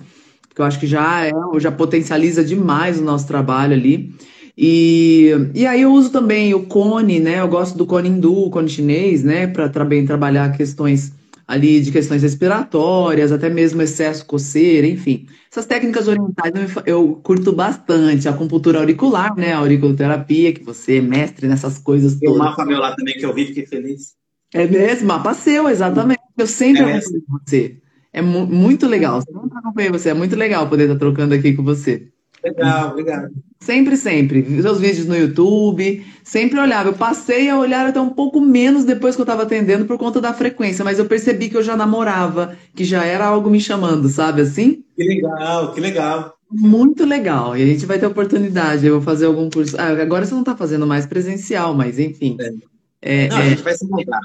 [0.57, 4.11] que eu acho que já é, já potencializa demais o nosso trabalho ali.
[4.57, 7.39] E, e aí eu uso também o cone, né?
[7.39, 9.45] Eu gosto do cone hindu, o cone chinês, né?
[9.45, 11.13] Para também trabalhar questões
[11.47, 15.27] ali de questões respiratórias, até mesmo excesso coceira, enfim.
[15.49, 16.53] Essas técnicas orientais
[16.85, 18.27] eu curto bastante.
[18.27, 19.53] A acupuntura auricular, né?
[19.53, 23.25] A auriculoterapia, que você é mestre nessas coisas Tem um mapa meu lá também que
[23.25, 24.15] eu vi, fiquei feliz.
[24.53, 25.07] É mesmo?
[25.07, 26.19] Mapa seu, exatamente.
[26.37, 27.77] Eu sempre é acompanho você.
[28.11, 29.21] É mu muito legal.
[29.21, 30.09] Sempre acompanhei você.
[30.09, 32.09] É muito legal poder estar trocando aqui com você.
[32.43, 33.31] Legal, obrigado.
[33.59, 34.61] Sempre, sempre.
[34.61, 36.89] Seus vídeos no YouTube, sempre olhava.
[36.89, 40.21] Eu passei a olhar até um pouco menos depois que eu estava atendendo por conta
[40.21, 44.07] da frequência, mas eu percebi que eu já namorava, que já era algo me chamando,
[44.09, 44.83] sabe assim?
[44.95, 46.37] Que legal, que legal.
[46.49, 47.57] Muito legal.
[47.57, 48.85] E a gente vai ter oportunidade.
[48.85, 49.75] Eu vou fazer algum curso.
[49.77, 52.37] Ah, agora você não está fazendo mais presencial, mas enfim.
[52.39, 52.53] É.
[53.01, 53.41] É, não, é...
[53.41, 54.19] a gente vai se mudar.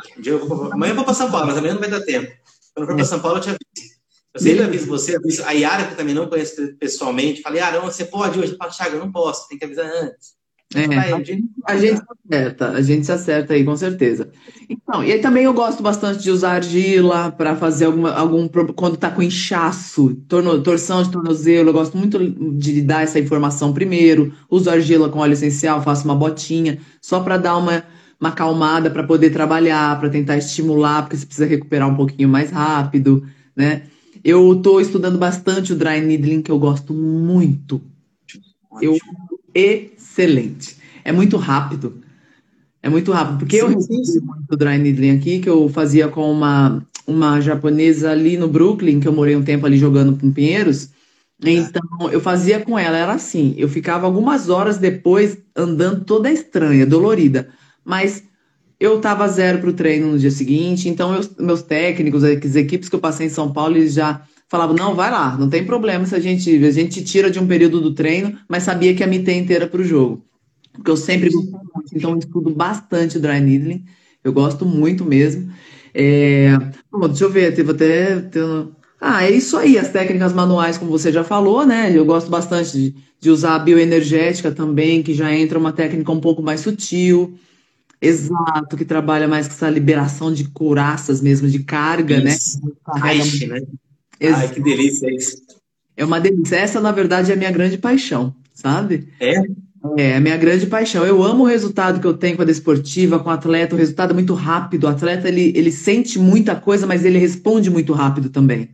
[0.71, 2.33] Amanhã eu vou para São Paulo, mas amanhã não vai dar tempo.
[2.75, 3.92] Quando for para São Paulo, eu te aviso.
[4.35, 7.43] Eu sempre aviso você, aviso a Yara, que eu também não conheço pessoalmente.
[7.43, 8.57] Falei, Yara, você pode hoje?
[8.57, 10.33] Fala, Thiago, eu não posso, tem que avisar antes.
[10.75, 14.31] É, a, gente, a gente se acerta, a gente se acerta aí, com certeza.
[14.71, 18.49] Então, e aí também eu gosto bastante de usar argila para fazer alguma, algum.
[18.49, 22.19] Quando tá com inchaço, torno, torção de tornozelo, eu gosto muito
[22.57, 24.33] de dar essa informação primeiro.
[24.51, 27.85] Uso argila com óleo essencial, faço uma botinha, só para dar uma
[28.19, 32.53] uma acalmada para poder trabalhar, para tentar estimular, porque você precisa recuperar um pouquinho mais
[32.53, 33.83] rápido, né?
[34.25, 37.81] Eu estou estudando bastante o dry needling, que eu gosto muito.
[38.81, 38.97] Eu
[39.55, 40.77] excelente.
[41.05, 42.01] É muito rápido.
[42.83, 46.31] É muito rápido, porque sim, eu recebi muito dry needling aqui, que eu fazia com
[46.31, 50.89] uma, uma japonesa ali no Brooklyn, que eu morei um tempo ali jogando com Pinheiros.
[51.45, 56.87] Então, eu fazia com ela, era assim, eu ficava algumas horas depois andando toda estranha,
[56.87, 57.49] dolorida
[57.85, 58.25] mas
[58.83, 62.89] eu estava zero para o treino no dia seguinte, então eu, meus técnicos, as equipes
[62.89, 66.05] que eu passei em São Paulo, eles já falavam, não, vai lá, não tem problema
[66.05, 69.07] se a gente, a gente tira de um período do treino, mas sabia que ia
[69.07, 70.25] me ter inteira para o jogo.
[70.73, 73.85] Porque eu sempre gostei muito, então eu estudo bastante dry needling,
[74.25, 75.53] eu gosto muito mesmo.
[75.95, 76.51] É...
[76.91, 78.25] Bom, deixa eu ver, teve até...
[79.01, 81.97] Ah, é isso aí, as técnicas manuais, como você já falou, né?
[81.97, 86.21] Eu gosto bastante de, de usar a bioenergética também, que já entra uma técnica um
[86.21, 87.39] pouco mais sutil.
[88.03, 92.37] Exato, que trabalha mais com essa liberação de couraças mesmo, de carga, né?
[93.01, 93.63] Aixe, né?
[94.21, 95.37] Ai, que delícia isso.
[95.97, 96.57] É uma delícia.
[96.57, 99.09] Essa, na verdade, é a minha grande paixão, sabe?
[99.21, 99.35] É?
[99.97, 101.05] É, a minha grande paixão.
[101.07, 103.75] Eu amo o resultado que eu tenho com a desportiva, com o atleta.
[103.75, 104.85] O resultado é muito rápido.
[104.85, 108.71] O atleta, ele, ele sente muita coisa, mas ele responde muito rápido também.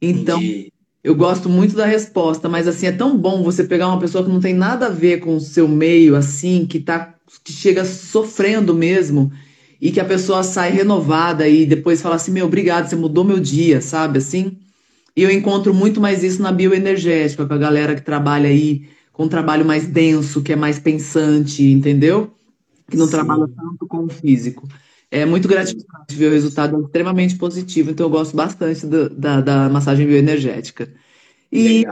[0.00, 0.72] Então, Entendi.
[1.02, 4.30] eu gosto muito da resposta, mas assim, é tão bom você pegar uma pessoa que
[4.30, 8.74] não tem nada a ver com o seu meio, assim, que tá, que chega sofrendo
[8.74, 9.32] mesmo,
[9.80, 13.38] e que a pessoa sai renovada e depois fala assim, meu, obrigado, você mudou meu
[13.38, 14.58] dia, sabe, assim?
[15.14, 19.24] E eu encontro muito mais isso na bioenergética, com a galera que trabalha aí com
[19.24, 22.34] um trabalho mais denso, que é mais pensante, entendeu?
[22.88, 23.12] Que não Sim.
[23.12, 24.68] trabalha tanto com o físico.
[25.10, 29.68] É muito gratificante ver o resultado extremamente positivo, então eu gosto bastante da, da, da
[29.70, 30.92] massagem bioenergética.
[31.50, 31.86] E,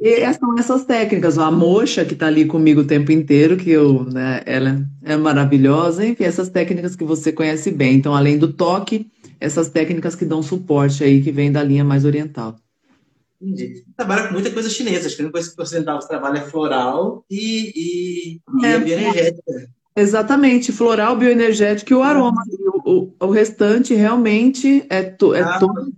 [0.00, 4.04] e são essas técnicas, a mocha que está ali comigo o tempo inteiro, que eu,
[4.04, 7.96] né, ela é maravilhosa, enfim, essas técnicas que você conhece bem.
[7.96, 12.04] Então, além do toque, essas técnicas que dão suporte aí, que vem da linha mais
[12.04, 12.56] oriental.
[13.40, 13.84] Entendi.
[13.96, 17.24] Trabalha com muita coisa chinesa, acho que a única coisa que você trabalha é floral
[17.30, 19.70] e, e, e é, bioenergética.
[19.96, 22.42] Exatamente, floral, bioenergético e o aroma.
[22.84, 25.92] O, o, o restante realmente é, to, é ah, todo.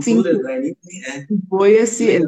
[0.00, 1.26] Sim, é.
[1.48, 2.20] foi esse,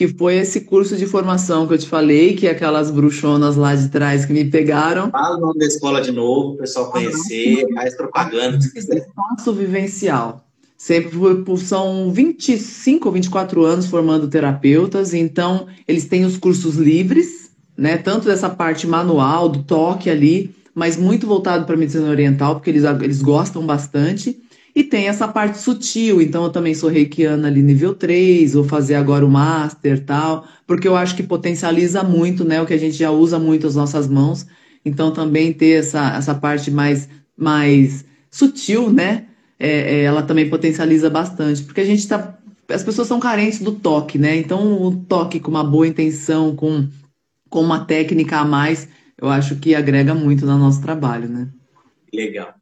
[0.00, 3.74] que foi esse curso de formação que eu te falei, que é aquelas bruxonas lá
[3.74, 5.10] de trás que me pegaram.
[5.10, 8.96] Fala o nome da escola de novo, o pessoal conhecer, mais propaganda, se quiser.
[8.96, 10.42] Espaço vivencial.
[10.74, 11.18] Sempre
[11.58, 17.98] são 25 ou 24 anos formando terapeutas, então eles têm os cursos livres, né?
[17.98, 22.70] Tanto dessa parte manual, do toque ali, mas muito voltado para a medicina oriental, porque
[22.70, 24.40] eles, eles gostam bastante.
[24.74, 28.94] E tem essa parte sutil, então eu também sou reikiana ali nível 3, vou fazer
[28.94, 32.62] agora o master tal, porque eu acho que potencializa muito, né?
[32.62, 34.46] O que a gente já usa muito as nossas mãos.
[34.84, 39.26] Então também ter essa, essa parte mais, mais sutil, né?
[39.60, 42.38] é, é, ela também potencializa bastante, porque a gente está.
[42.70, 44.36] As pessoas são carentes do toque, né?
[44.36, 46.88] Então, o toque com uma boa intenção, com,
[47.50, 48.88] com uma técnica a mais,
[49.20, 51.48] eu acho que agrega muito no nosso trabalho, né?
[52.14, 52.54] Legal.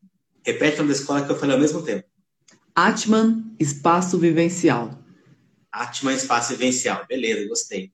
[0.48, 2.08] Repete o nome da escola que eu falei ao mesmo tempo.
[2.74, 4.98] Atman Espaço Vivencial.
[5.70, 7.04] Atman Espaço Vivencial.
[7.06, 7.92] Beleza, gostei.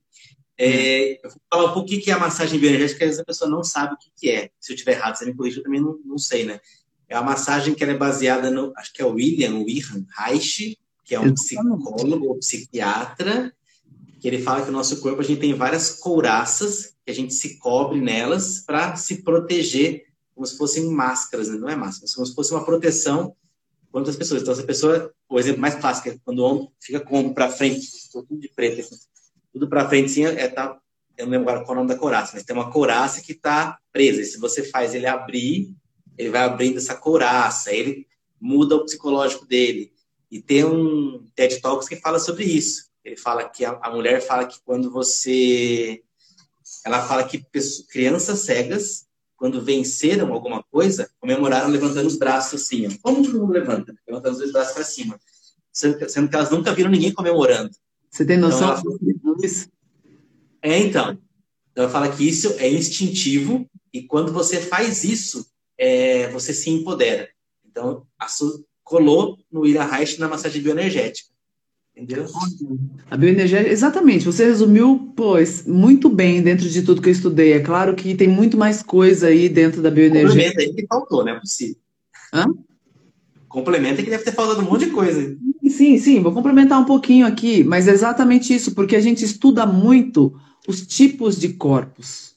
[0.57, 3.25] É, eu vou falar um pouco o que é a massagem bioenergética, às vezes a
[3.25, 4.51] pessoa não sabe o que é.
[4.61, 6.61] Se eu estiver errado, você me corrija, eu também não, não sei, né?
[7.09, 11.13] É uma massagem que é baseada no, acho que é o William Wilhelm Reich, que
[11.13, 13.53] é um psicólogo, psiquiatra,
[14.21, 17.35] que ele fala que o nosso corpo a gente tem várias couraças que a gente
[17.35, 20.04] se cobre nelas para se proteger,
[20.35, 21.57] como se fossem máscaras, né?
[21.57, 23.37] não é máscara, como se fosse uma proteção
[23.91, 24.43] contra as pessoas.
[24.43, 27.35] Então, essa pessoa, o exemplo mais clássico é quando o homem fica com o ombro
[27.35, 28.97] para frente, tudo de preto, assim,
[29.53, 30.79] tudo para frente, assim, é, tá,
[31.17, 33.33] eu não lembro agora qual é o nome da couraça, mas tem uma couraça que
[33.33, 34.21] está presa.
[34.21, 35.75] E se você faz ele abrir,
[36.19, 38.07] ele vai abrindo essa couraça, ele
[38.41, 39.93] muda o psicológico dele.
[40.31, 42.91] E tem um TED Talks que fala sobre isso.
[43.05, 46.03] Ele fala que a, a mulher fala que quando você.
[46.85, 49.07] Ela fala que pessoas, crianças cegas,
[49.45, 52.87] quando venceram alguma coisa, comemoraram levantando os braços assim.
[52.87, 52.91] Ó.
[53.03, 53.95] Como todo mundo levanta?
[54.09, 55.21] Levantando os braços para cima.
[55.71, 57.71] Sendo, que elas nunca viram ninguém comemorando.
[58.11, 59.69] Você tem noção então, disso?
[60.63, 61.19] É, então.
[61.71, 66.71] Então, ela fala que isso é instintivo e quando você faz isso, é, você se
[66.71, 67.29] empodera.
[67.67, 71.29] Então, a Su colou no Ira Reich na massagem bioenergética.
[71.97, 72.27] Entendeu?
[73.09, 74.25] A bioenergética, exatamente.
[74.25, 77.53] Você resumiu, pois, muito bem dentro de tudo que eu estudei.
[77.53, 80.51] É claro que tem muito mais coisa aí dentro da bioenergética.
[80.51, 81.77] Complementa aí que faltou, não é possível.
[82.33, 82.47] Hã?
[83.49, 85.37] Complementa que deve ter faltado um monte de coisa.
[85.69, 89.65] Sim, sim, vou complementar um pouquinho aqui, mas é exatamente isso, porque a gente estuda
[89.65, 90.35] muito
[90.67, 92.35] os tipos de corpos.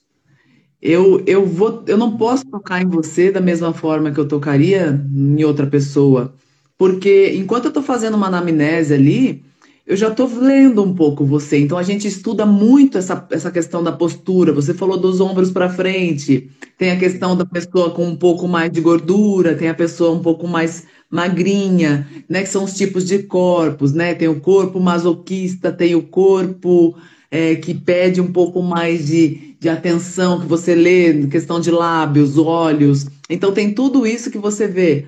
[0.80, 5.04] Eu, eu, vou, eu não posso tocar em você da mesma forma que eu tocaria
[5.12, 6.36] em outra pessoa,
[6.78, 9.44] porque enquanto eu estou fazendo uma anamnese ali,
[9.88, 11.58] eu já estou lendo um pouco você.
[11.58, 14.52] Então a gente estuda muito essa, essa questão da postura.
[14.52, 18.70] Você falou dos ombros para frente, tem a questão da pessoa com um pouco mais
[18.70, 22.42] de gordura, tem a pessoa um pouco mais magrinha, né?
[22.44, 24.14] Que são os tipos de corpos, né?
[24.14, 26.94] Tem o corpo masoquista, tem o corpo
[27.32, 32.38] é, que pede um pouco mais de, de atenção, que você lê, questão de lábios,
[32.38, 33.08] olhos.
[33.30, 35.06] Então, tem tudo isso que você vê.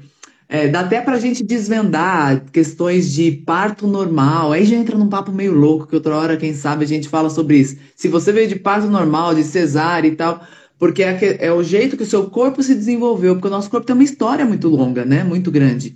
[0.52, 4.52] É, dá até para a gente desvendar questões de parto normal.
[4.52, 7.30] Aí já entra num papo meio louco, que outra hora, quem sabe, a gente fala
[7.30, 7.78] sobre isso.
[7.96, 10.42] Se você veio de parto normal, de cesárea e tal,
[10.80, 13.86] porque é, é o jeito que o seu corpo se desenvolveu, porque o nosso corpo
[13.86, 15.24] tem uma história muito longa, né?
[15.24, 15.96] Muito grande.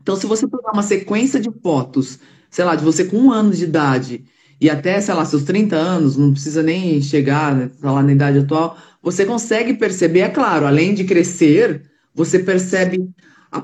[0.00, 3.52] Então, se você pegar uma sequência de fotos sei lá, de você com um ano
[3.52, 4.24] de idade
[4.60, 8.12] e até, sei lá, seus 30 anos, não precisa nem chegar, né, sei lá, na
[8.12, 11.82] idade atual, você consegue perceber, é claro, além de crescer,
[12.14, 13.08] você percebe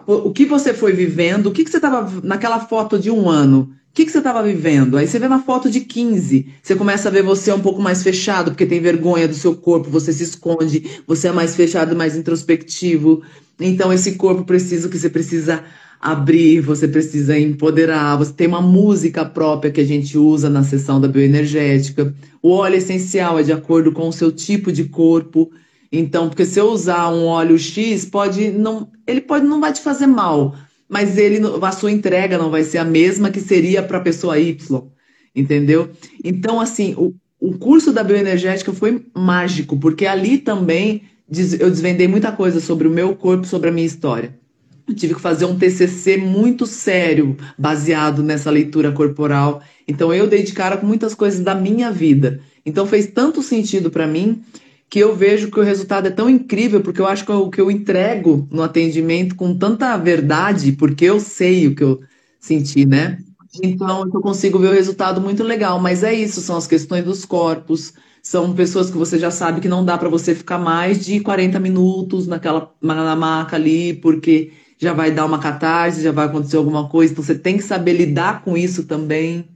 [0.06, 3.70] o que você foi vivendo, o que, que você estava naquela foto de um ano,
[3.90, 4.96] o que, que você estava vivendo?
[4.96, 8.02] Aí você vê na foto de 15, você começa a ver você um pouco mais
[8.02, 12.16] fechado, porque tem vergonha do seu corpo, você se esconde, você é mais fechado, mais
[12.16, 13.22] introspectivo.
[13.58, 15.64] Então, esse corpo precisa que você precisa
[16.00, 21.00] abrir, você precisa empoderar, você tem uma música própria que a gente usa na sessão
[21.00, 22.14] da bioenergética.
[22.42, 25.50] O óleo essencial é de acordo com o seu tipo de corpo.
[25.90, 29.80] Então, porque se eu usar um óleo X, pode não, ele pode não vai te
[29.80, 30.54] fazer mal,
[30.88, 34.38] mas ele a sua entrega não vai ser a mesma que seria para a pessoa
[34.38, 34.56] Y,
[35.34, 35.90] entendeu?
[36.24, 41.02] Então, assim, o, o curso da bioenergética foi mágico, porque ali também
[41.58, 44.38] eu desvendei muita coisa sobre o meu corpo, sobre a minha história.
[44.88, 49.60] Eu tive que fazer um TCC muito sério, baseado nessa leitura corporal.
[49.88, 52.40] Então, eu dei de cara com muitas coisas da minha vida.
[52.64, 54.42] Então, fez tanto sentido para mim
[54.88, 57.60] que eu vejo que o resultado é tão incrível, porque eu acho que o que
[57.60, 62.00] eu entrego no atendimento com tanta verdade, porque eu sei o que eu
[62.40, 63.18] senti, né?
[63.62, 65.80] Então, eu consigo ver o resultado muito legal.
[65.80, 69.68] Mas é isso, são as questões dos corpos, são pessoas que você já sabe que
[69.68, 74.92] não dá para você ficar mais de 40 minutos naquela na maca ali, porque já
[74.92, 78.42] vai dar uma catarse, já vai acontecer alguma coisa, então você tem que saber lidar
[78.42, 79.48] com isso também.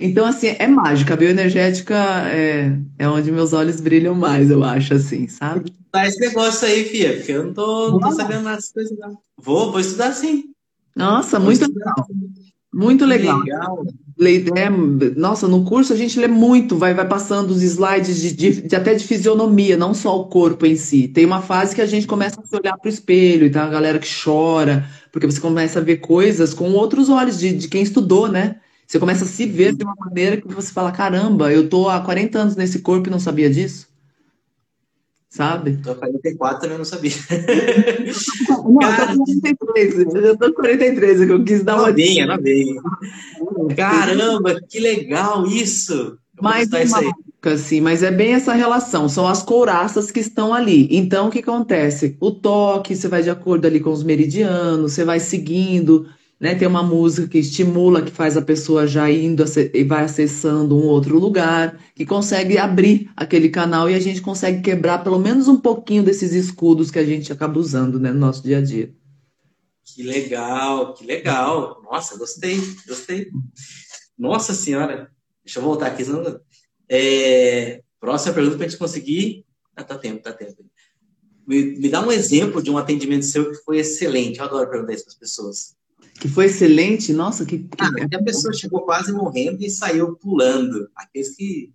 [0.00, 1.12] Então, assim, é mágica.
[1.12, 1.94] A bioenergética
[2.28, 5.74] é, é onde meus olhos brilham mais, eu acho, assim, sabe?
[5.92, 9.18] Tá esse negócio aí, Fia, porque eu não tô, não tô sabendo das coisas, não.
[9.36, 10.44] Vou, vou estudar sim.
[10.96, 12.06] Nossa, vou muito legal.
[12.72, 13.38] Muito legal.
[13.40, 14.56] legal.
[14.56, 14.70] É,
[15.16, 18.76] nossa, no curso a gente lê muito, vai, vai passando os slides de, de, de,
[18.76, 21.08] até de fisionomia, não só o corpo em si.
[21.08, 23.64] Tem uma fase que a gente começa a se olhar para o espelho, e tá
[23.64, 27.68] a galera que chora, porque você começa a ver coisas com outros olhos de, de
[27.68, 28.56] quem estudou, né?
[28.90, 32.00] Você começa a se ver de uma maneira que você fala: caramba, eu tô há
[32.00, 33.86] 40 anos nesse corpo e não sabia disso.
[35.28, 35.76] Sabe?
[35.76, 37.12] Tô 44 e eu não sabia.
[38.48, 40.14] Não, Cara, eu tô 43.
[40.24, 41.86] Eu tô 43, eu quis dar uma.
[41.86, 42.82] Novinha, novinha.
[43.76, 46.18] Caramba, que legal isso!
[46.42, 50.88] Mais uma assim, mas é bem essa relação, são as couraças que estão ali.
[50.90, 52.16] Então, o que acontece?
[52.20, 56.06] O toque, você vai de acordo ali com os meridianos, você vai seguindo,
[56.40, 56.54] né?
[56.54, 60.86] Tem uma música que estimula, que faz a pessoa já indo e vai acessando um
[60.86, 65.60] outro lugar, que consegue abrir aquele canal e a gente consegue quebrar pelo menos um
[65.60, 68.90] pouquinho desses escudos que a gente acaba usando né, no nosso dia a dia.
[69.84, 71.82] Que legal, que legal.
[71.82, 73.28] Nossa, gostei, gostei.
[74.16, 75.10] Nossa Senhora,
[75.44, 76.04] deixa eu voltar aqui.
[76.88, 77.82] É...
[78.00, 79.44] Próxima pergunta para a gente conseguir.
[79.76, 80.64] Ah, tá tempo, tá tempo.
[81.46, 84.38] Me, me dá um exemplo de um atendimento seu que foi excelente.
[84.38, 85.79] Eu adoro perguntar isso para as pessoas
[86.20, 87.12] que foi excelente.
[87.12, 87.58] Nossa, que.
[87.58, 87.66] que...
[87.80, 90.88] Ah, a pessoa chegou quase morrendo e saiu pulando.
[90.94, 91.72] Aqueles que.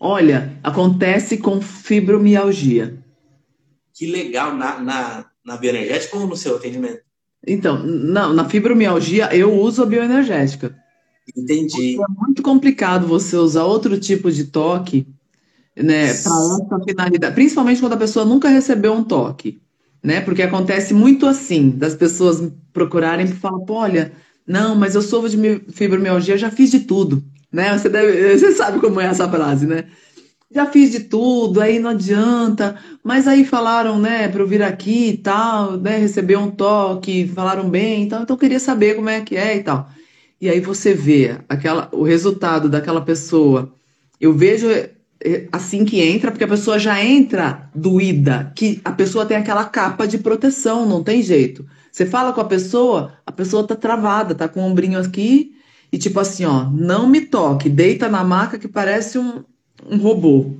[0.00, 3.02] Olha, acontece com fibromialgia.
[3.94, 4.54] Que legal.
[4.54, 7.00] Na, na, na bioenergética ou no seu atendimento?
[7.46, 10.76] Então, não, na fibromialgia eu uso a bioenergética.
[11.36, 11.94] Entendi.
[11.94, 15.06] É muito complicado você usar outro tipo de toque,
[15.76, 19.60] né, para essa finalidade, principalmente quando a pessoa nunca recebeu um toque
[20.02, 20.20] né?
[20.20, 24.12] Porque acontece muito assim, das pessoas procurarem e falar, olha,
[24.46, 27.76] não, mas eu sofro de fibromialgia, já fiz de tudo, né?
[27.76, 29.84] Você, deve, você sabe como é essa frase, né?
[30.50, 35.10] Já fiz de tudo, aí não adianta, mas aí falaram, né, para eu vir aqui
[35.10, 39.10] e tal, né, receber um toque, falaram bem e tal, então eu queria saber como
[39.10, 39.90] é que é e tal.
[40.40, 43.74] E aí você vê aquela, o resultado daquela pessoa.
[44.20, 44.68] Eu vejo
[45.50, 50.06] assim que entra, porque a pessoa já entra doída, que a pessoa tem aquela capa
[50.06, 51.66] de proteção, não tem jeito.
[51.90, 55.54] Você fala com a pessoa, a pessoa tá travada, tá com o ombrinho aqui,
[55.90, 59.42] e tipo assim, ó, não me toque, deita na maca que parece um,
[59.90, 60.54] um robô.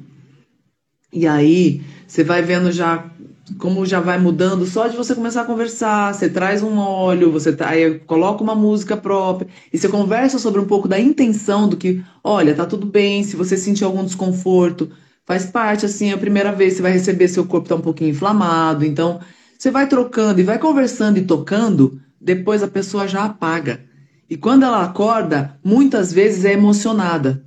[1.12, 3.11] E aí, você vai vendo já
[3.57, 7.53] como já vai mudando só de você começar a conversar, você traz um óleo, você
[7.53, 11.77] tá, aí coloca uma música própria e você conversa sobre um pouco da intenção do
[11.77, 14.91] que, olha, tá tudo bem, se você sentir algum desconforto,
[15.25, 18.11] faz parte assim, é a primeira vez você vai receber seu corpo tá um pouquinho
[18.11, 19.21] inflamado, então
[19.59, 23.85] você vai trocando e vai conversando e tocando, depois a pessoa já apaga.
[24.31, 27.44] E quando ela acorda, muitas vezes é emocionada.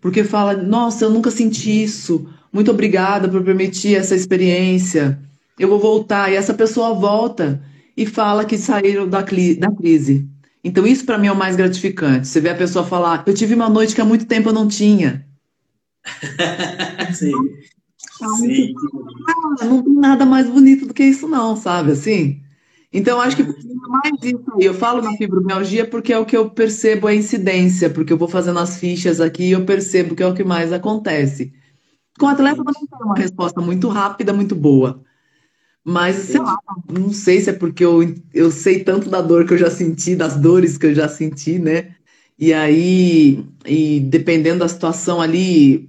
[0.00, 5.18] Porque fala: "Nossa, eu nunca senti isso muito obrigada por permitir essa experiência.
[5.58, 6.30] Eu vou voltar.
[6.30, 7.62] E essa pessoa volta
[7.96, 10.28] e fala que saíram da, da crise.
[10.62, 12.28] Então, isso para mim é o mais gratificante.
[12.28, 14.68] Você vê a pessoa falar: Eu tive uma noite que há muito tempo eu não
[14.68, 15.26] tinha.
[17.14, 17.32] Sim.
[18.38, 18.74] Sim.
[19.60, 21.92] Ah, não tem nada mais bonito do que isso, não, sabe?
[21.92, 22.42] Assim.
[22.92, 24.64] Então, acho que mais isso aí.
[24.64, 28.28] Eu falo na fibromialgia porque é o que eu percebo a incidência, porque eu vou
[28.28, 31.52] fazendo as fichas aqui e eu percebo que é o que mais acontece.
[32.18, 35.02] Com o atleta também tem uma resposta muito rápida, muito boa.
[35.84, 36.58] Mas, sei lá,
[36.90, 38.00] não sei se é porque eu,
[38.34, 41.58] eu sei tanto da dor que eu já senti, das dores que eu já senti,
[41.58, 41.94] né?
[42.38, 45.88] E aí, e dependendo da situação ali,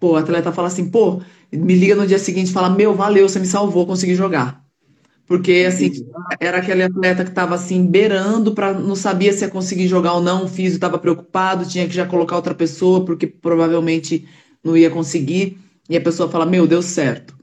[0.00, 1.20] o, o atleta fala assim, pô,
[1.52, 4.64] me liga no dia seguinte e fala, meu, valeu, você me salvou, consegui jogar.
[5.26, 5.90] Porque, assim,
[6.38, 10.20] era aquele atleta que estava, assim, beirando, para não sabia se ia conseguir jogar ou
[10.20, 14.28] não, o físico estava preocupado, tinha que já colocar outra pessoa, porque provavelmente
[14.66, 15.58] não ia conseguir,
[15.88, 17.36] e a pessoa fala, meu, deu certo.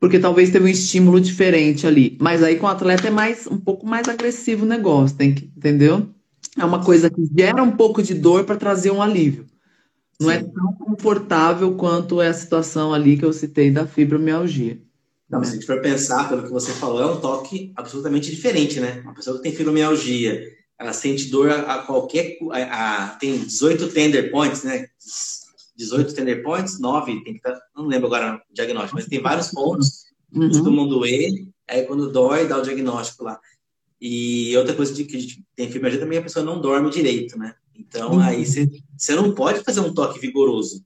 [0.00, 2.16] Porque talvez teve um estímulo diferente ali.
[2.20, 5.50] Mas aí com o atleta é mais um pouco mais agressivo o negócio, tem que,
[5.56, 6.08] entendeu?
[6.58, 9.46] É uma coisa que gera um pouco de dor para trazer um alívio.
[10.20, 10.46] Não é Sim.
[10.46, 14.80] é tão confortável quanto é a situação ali que eu citei da fibromialgia.
[15.28, 15.46] Não, né?
[15.46, 19.00] se a gente for pensar pelo que você falou, é um toque absolutamente diferente, né?
[19.02, 20.46] Uma pessoa que tem fibromialgia,
[20.78, 22.36] ela sente dor a, a qualquer.
[22.50, 24.86] A, a, tem 18 tender points, né?
[25.76, 27.52] 18 tender points, 9 tem que estar.
[27.52, 30.04] Tá, não lembro agora o diagnóstico, mas tem vários pontos
[30.34, 30.48] uhum.
[30.48, 31.30] costumam doer.
[31.68, 33.38] Aí quando dói, dá o diagnóstico lá.
[34.00, 37.38] E outra coisa de que a gente tem fibromialgia também, a pessoa não dorme direito,
[37.38, 37.54] né?
[37.74, 38.20] Então, uhum.
[38.20, 40.84] aí você, você não pode fazer um toque vigoroso.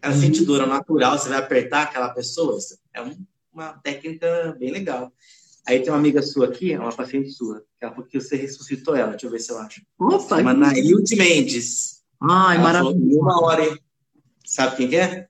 [0.00, 0.20] Ela uhum.
[0.20, 2.58] sente dor natural, você vai apertar aquela pessoa.
[2.92, 3.16] É um,
[3.52, 5.12] uma técnica bem legal.
[5.66, 8.96] Aí tem uma amiga sua aqui, uma paciente sua, que ela falou que você ressuscitou
[8.96, 9.12] ela.
[9.12, 9.80] Deixa eu ver se eu acho.
[9.98, 10.36] Opa!
[10.36, 12.02] Chama Nailde Mendes.
[12.20, 13.20] Ai, maravilhoso.
[13.20, 13.78] Uma hora.
[14.44, 15.26] Sabe quem que é?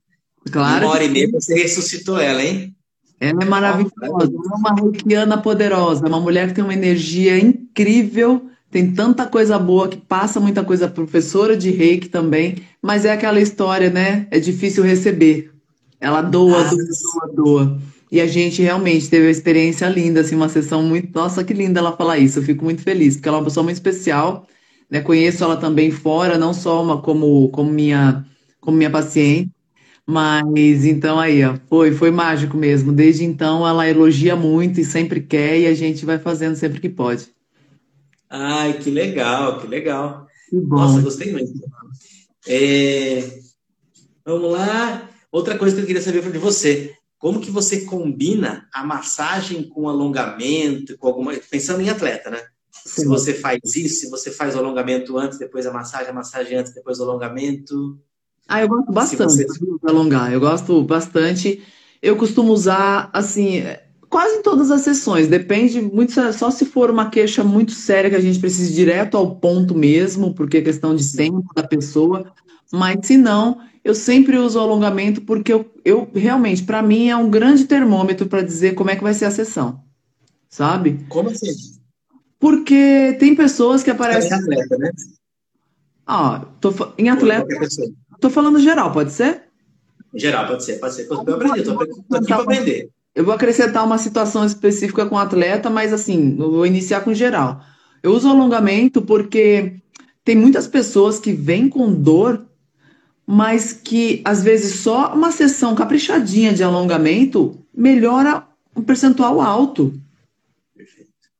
[0.50, 0.86] Claro.
[0.86, 2.74] Uma hora e meia você ressuscitou ela, hein?
[3.20, 8.50] Ela é maravilhosa, ela é uma reikiana poderosa, uma mulher que tem uma energia incrível,
[8.68, 13.40] tem tanta coisa boa que passa muita coisa, professora de reiki também, mas é aquela
[13.40, 14.26] história, né?
[14.30, 15.52] É difícil receber.
[16.00, 17.78] Ela doa, doa, doa, doa.
[18.10, 21.08] E a gente realmente teve uma experiência linda, assim, uma sessão muito.
[21.14, 22.40] Nossa, que linda ela falar isso.
[22.40, 24.46] Eu fico muito feliz, porque ela é uma pessoa muito especial.
[24.90, 25.00] Né?
[25.00, 28.22] Conheço ela também fora, não só uma como, como, minha,
[28.62, 29.50] como minha paciente,
[30.06, 32.92] mas então aí, ó, foi, foi mágico mesmo.
[32.92, 36.88] Desde então ela elogia muito e sempre quer, e a gente vai fazendo sempre que
[36.88, 37.28] pode.
[38.30, 40.26] Ai, que legal, que legal.
[40.48, 40.76] Que bom.
[40.76, 41.52] Nossa, gostei muito.
[42.48, 43.40] É...
[44.24, 45.08] Vamos lá.
[45.30, 46.94] Outra coisa que eu queria saber de você.
[47.18, 51.34] Como que você combina a massagem com alongamento, com alguma.
[51.50, 52.42] Pensando em atleta, né?
[52.70, 53.02] Sim.
[53.02, 56.56] Se você faz isso, se você faz o alongamento antes, depois a massagem, a massagem
[56.56, 57.98] antes, depois o alongamento.
[58.48, 59.44] Ah, eu gosto bastante você...
[59.44, 61.62] de alongar, eu gosto bastante.
[62.02, 63.62] Eu costumo usar, assim,
[64.12, 68.16] quase em todas as sessões, depende muito, só se for uma queixa muito séria que
[68.16, 72.30] a gente precisa ir direto ao ponto mesmo, porque é questão de tempo da pessoa,
[72.70, 77.16] mas se não, eu sempre uso o alongamento porque eu, eu realmente, para mim, é
[77.16, 79.82] um grande termômetro para dizer como é que vai ser a sessão,
[80.48, 81.06] sabe?
[81.08, 81.50] Como assim?
[82.38, 84.30] Porque tem pessoas que aparecem.
[84.30, 84.90] Em atleta, né?
[86.06, 87.46] Ah, tô, em atleta.
[88.22, 89.42] Tô falando geral, pode ser?
[90.14, 91.08] Geral, pode ser, pode ser.
[91.10, 92.88] Eu aprender, tô, tô aqui para aprender.
[93.16, 97.60] Eu vou acrescentar uma situação específica com atleta, mas assim, eu vou iniciar com geral.
[98.00, 99.74] Eu uso alongamento porque
[100.24, 102.46] tem muitas pessoas que vêm com dor,
[103.26, 108.46] mas que às vezes só uma sessão caprichadinha de alongamento melhora
[108.76, 109.92] um percentual alto.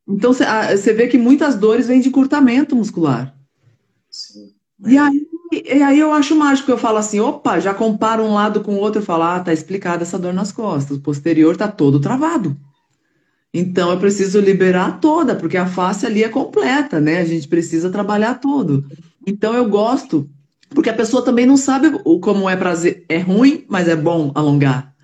[0.08, 3.36] Então você vê que muitas dores vêm de curtamento muscular.
[4.10, 4.52] Sim.
[4.84, 8.62] E aí e aí eu acho mágico, eu falo assim, opa, já comparo um lado
[8.62, 11.68] com o outro, eu falo, ah, tá explicada essa dor nas costas, o posterior tá
[11.68, 12.56] todo travado.
[13.52, 17.18] Então eu preciso liberar toda, porque a face ali é completa, né?
[17.18, 18.86] A gente precisa trabalhar tudo.
[19.26, 20.28] Então eu gosto,
[20.70, 21.90] porque a pessoa também não sabe
[22.20, 24.94] como é prazer, é ruim, mas é bom alongar.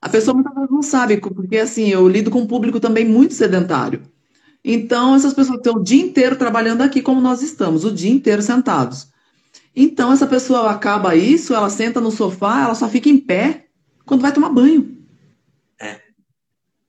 [0.00, 3.34] A pessoa muitas vezes não sabe, porque assim, eu lido com um público também muito
[3.34, 4.02] sedentário.
[4.64, 8.40] Então essas pessoas estão o dia inteiro trabalhando aqui como nós estamos, o dia inteiro
[8.40, 9.12] sentados.
[9.74, 13.66] Então, essa pessoa acaba isso, ela senta no sofá, ela só fica em pé
[14.06, 14.98] quando vai tomar banho.
[15.80, 16.00] É.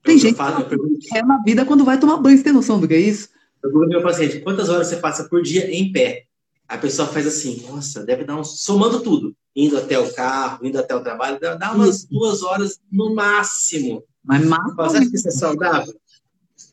[0.04, 2.38] Tem eu gente falo, que é na vida quando vai tomar banho.
[2.38, 3.30] Você tem noção do que é isso?
[3.64, 6.26] Eu pergunto meu paciente, quantas horas você passa por dia em pé?
[6.68, 8.44] A pessoa faz assim, nossa, deve dar um...
[8.44, 9.36] Somando tudo.
[9.56, 12.08] Indo até o carro, indo até o trabalho, dá umas isso.
[12.12, 14.04] duas horas no máximo.
[14.24, 14.76] Mas máximo.
[14.76, 15.94] Você acha que isso é saudável?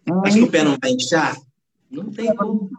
[0.07, 0.29] É.
[0.29, 1.37] Acho que o pé não vai inchar?
[1.91, 2.71] Não tem como.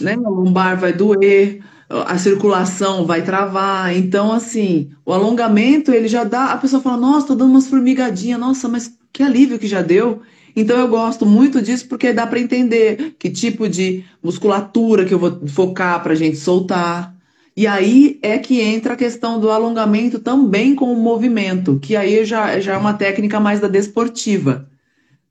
[0.00, 0.16] Né?
[0.16, 1.62] O lombar vai doer
[2.06, 3.96] a circulação vai travar.
[3.96, 6.46] Então, assim, o alongamento, ele já dá.
[6.46, 10.22] A pessoa fala, nossa, tô dando umas formigadinhas, nossa, mas que alívio que já deu.
[10.54, 15.18] Então, eu gosto muito disso porque dá para entender que tipo de musculatura que eu
[15.18, 17.14] vou focar para a gente soltar.
[17.54, 22.24] E aí é que entra a questão do alongamento também com o movimento, que aí
[22.24, 24.66] já, já é uma técnica mais da desportiva,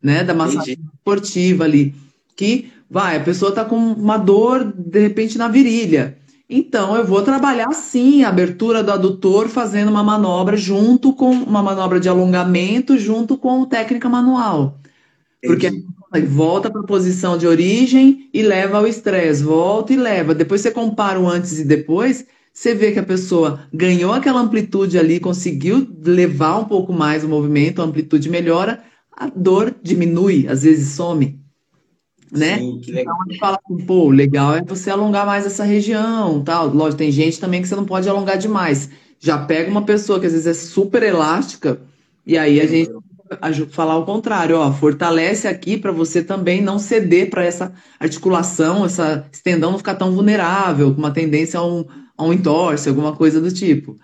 [0.01, 0.24] né?
[0.24, 1.95] Da massagem esportiva ali,
[2.36, 6.18] que vai, a pessoa está com uma dor de repente na virilha.
[6.54, 11.64] Então, eu vou trabalhar sim a abertura do adutor fazendo uma manobra junto com uma
[11.64, 14.78] manobra de alongamento junto com técnica manual.
[15.41, 16.28] Porque Entendi.
[16.28, 20.36] volta para a posição de origem e leva ao estresse, volta e leva.
[20.36, 24.99] Depois você compara o antes e depois, você vê que a pessoa ganhou aquela amplitude
[24.99, 30.64] ali, conseguiu levar um pouco mais o movimento, a amplitude melhora, a dor diminui, às
[30.64, 31.40] vezes some
[32.32, 32.57] né?
[32.59, 33.15] Sim, que legal.
[33.25, 36.67] Então fala assim, pô, legal é você alongar mais essa região, tal.
[36.67, 38.89] Lógico, tem gente também que você não pode alongar demais.
[39.19, 41.79] Já pega uma pessoa que às vezes é super elástica
[42.25, 42.91] e aí a gente
[43.71, 49.25] falar o contrário, ó, fortalece aqui para você também não ceder para essa articulação, essa
[49.32, 51.86] estendão não ficar tão vulnerável, com uma tendência a um,
[52.17, 53.95] a um entorse, alguma coisa do tipo.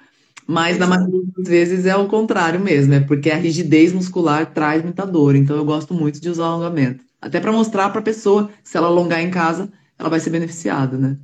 [0.47, 4.82] Mas na maioria das vezes é o contrário mesmo, é porque a rigidez muscular traz
[4.82, 5.36] muita dor.
[5.36, 7.03] Então eu gosto muito de usar alongamento.
[7.28, 9.69] Até para mostrar para a pessoa, se ela alongar em casa,
[9.99, 11.17] ela vai ser beneficiada, né?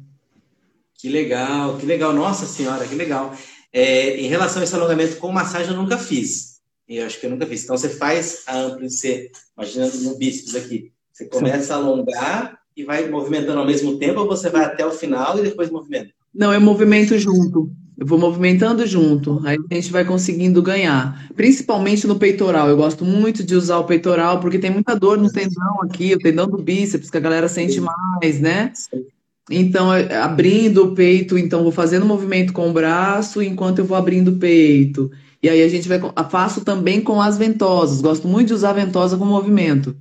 [0.96, 2.12] Que legal, que legal.
[2.12, 3.34] Nossa senhora, que legal.
[3.72, 6.60] É, em relação a esse alongamento com massagem, eu nunca fiz.
[6.88, 7.64] Eu acho que eu nunca fiz.
[7.64, 10.92] Então, você faz a amplitude, imaginando no bíceps aqui.
[11.14, 14.92] Você começa a alongar e vai movimentando ao mesmo tempo ou você vai até o
[14.92, 16.12] final e depois movimenta?
[16.34, 17.72] Não, eu movimento junto.
[17.98, 21.28] Eu vou movimentando junto, aí a gente vai conseguindo ganhar.
[21.36, 22.68] Principalmente no peitoral.
[22.68, 26.18] Eu gosto muito de usar o peitoral, porque tem muita dor no tendão aqui, o
[26.18, 28.74] tendão do bíceps, que a galera sente mais, né?
[29.50, 34.30] Então, abrindo o peito, então vou fazendo movimento com o braço enquanto eu vou abrindo
[34.30, 35.12] o peito.
[35.42, 36.00] E aí a gente vai.
[36.30, 38.02] Faço também com as ventosas.
[38.02, 39.96] Gosto muito de usar a ventosa com movimento.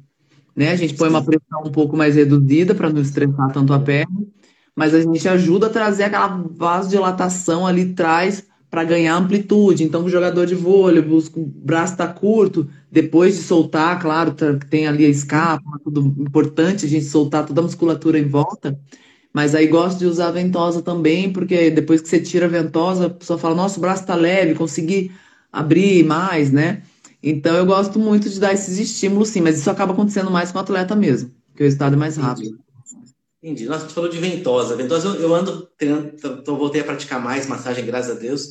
[0.57, 0.71] Né?
[0.71, 4.27] A gente põe uma pressão um pouco mais reduzida para não estressar tanto a perna
[4.75, 9.85] mas a gente ajuda a trazer aquela vasodilatação ali atrás para ganhar amplitude.
[9.85, 14.87] Então, o jogador de vôlei, o braço está curto, depois de soltar, claro, tá, tem
[14.87, 18.79] ali a escapa, tudo importante a gente soltar toda a musculatura em volta.
[19.33, 23.07] Mas aí gosto de usar a ventosa também, porque depois que você tira a ventosa,
[23.07, 25.11] a pessoa fala, nossa, o braço está leve, consegui
[25.53, 26.83] abrir mais, né?
[27.23, 30.59] Então eu gosto muito de dar esses estímulos, sim, mas isso acaba acontecendo mais com
[30.59, 32.59] o atleta mesmo, que o resultado é mais rápido.
[33.43, 33.67] Entendi.
[33.67, 34.77] Nossa, tu falou de ventosa.
[34.77, 38.49] Ventosa eu, eu ando treinando, então voltei a praticar mais massagem, graças a Deus.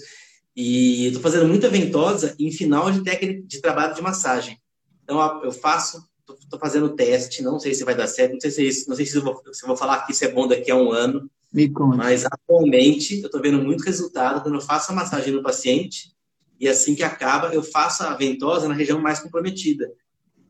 [0.53, 4.59] E estou fazendo muita ventosa em final de técnica de trabalho de massagem.
[5.03, 6.03] Então eu faço,
[6.41, 9.05] estou fazendo teste, não sei se vai dar certo, não sei se, é não sei
[9.05, 11.31] se, eu, vou, se eu vou falar que isso é bom daqui a um ano.
[11.53, 11.95] Me conta.
[11.95, 16.13] Mas atualmente eu estou vendo muito resultado quando eu faço a massagem no paciente
[16.59, 19.89] e assim que acaba eu faço a ventosa na região mais comprometida.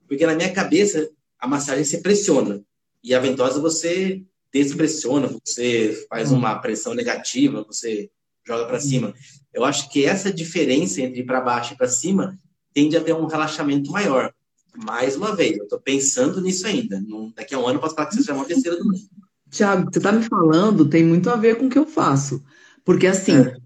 [0.08, 2.64] Porque na minha cabeça a massagem se pressiona
[3.04, 4.24] e a ventosa você
[4.54, 6.38] despressiona, você faz hum.
[6.38, 8.10] uma pressão negativa, você
[8.46, 9.14] joga para cima.
[9.54, 12.38] Eu acho que essa diferença entre para baixo e para cima
[12.74, 14.34] tende a ter um relaxamento maior.
[14.76, 17.02] Mais uma vez, eu estou pensando nisso ainda.
[17.36, 19.00] Daqui a um ano eu posso falar que você já é uma terceira do mundo.
[19.50, 22.42] Tiago, você está me falando, tem muito a ver com o que eu faço.
[22.86, 23.58] Porque assim, é.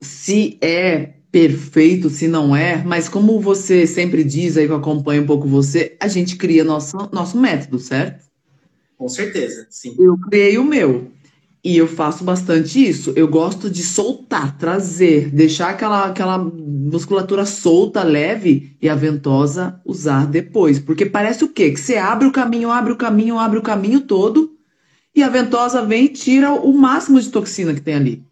[0.00, 5.22] se é perfeito, se não é, mas como você sempre diz aí que eu acompanho
[5.22, 8.28] um pouco você, a gente cria nosso, nosso método, certo?
[9.00, 9.96] Com certeza, sim.
[9.98, 11.10] Eu criei o meu.
[11.64, 13.14] E eu faço bastante isso.
[13.16, 20.26] Eu gosto de soltar, trazer, deixar aquela, aquela musculatura solta, leve e a ventosa usar
[20.26, 20.78] depois.
[20.78, 21.70] Porque parece o quê?
[21.70, 24.54] Que você abre o caminho, abre o caminho, abre o caminho todo
[25.16, 28.22] e a ventosa vem e tira o máximo de toxina que tem ali.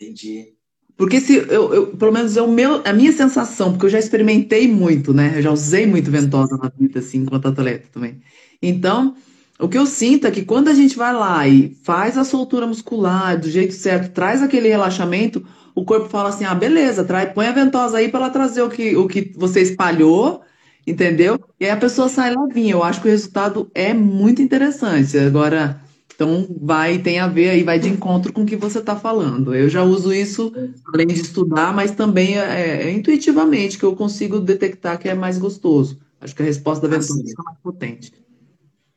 [0.00, 0.54] Entendi.
[0.96, 3.98] Porque se eu, eu, pelo menos é o meu, a minha sensação, porque eu já
[3.98, 5.34] experimentei muito, né?
[5.36, 8.22] Eu já usei muito ventosa na vida, assim, enquanto atleta também.
[8.62, 9.14] Então,
[9.58, 12.66] o que eu sinto é que quando a gente vai lá e faz a soltura
[12.66, 15.44] muscular do jeito certo, traz aquele relaxamento,
[15.74, 18.68] o corpo fala assim: ah, beleza, trai, põe a ventosa aí para ela trazer o
[18.68, 20.42] que, o que você espalhou,
[20.86, 21.38] entendeu?
[21.58, 22.72] E aí a pessoa sai levinha.
[22.72, 25.16] Eu acho que o resultado é muito interessante.
[25.18, 25.80] Agora,
[26.14, 29.54] então vai, tem a ver aí, vai de encontro com o que você está falando.
[29.54, 30.52] Eu já uso isso
[30.92, 35.38] além de estudar, mas também é, é, intuitivamente que eu consigo detectar que é mais
[35.38, 35.98] gostoso.
[36.20, 38.23] Acho que a resposta da ventosa é mais potente.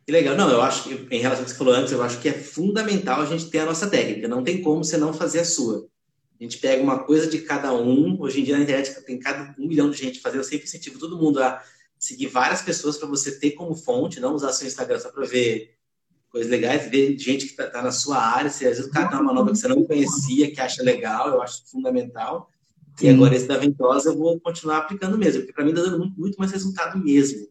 [0.07, 0.37] Que legal.
[0.37, 2.33] Não, eu acho que, em relação ao que você falou antes, eu acho que é
[2.33, 4.25] fundamental a gente ter a nossa técnica.
[4.25, 5.85] Não tem como você não fazer a sua.
[6.39, 8.15] A gente pega uma coisa de cada um.
[8.17, 10.37] Hoje em dia na internet tem cada um milhão de gente fazer.
[10.37, 11.61] Eu sempre incentivo todo mundo a
[11.99, 15.75] seguir várias pessoas para você ter como fonte, não usar seu Instagram só para ver
[16.29, 18.49] coisas legais, ver gente que está tá na sua área.
[18.49, 21.27] Se às vezes o cara tem uma manobra que você não conhecia, que acha legal,
[21.27, 22.49] eu acho fundamental.
[23.01, 25.99] E agora esse da ventosa eu vou continuar aplicando mesmo, porque para mim está dando
[25.99, 27.49] muito, muito mais resultado mesmo.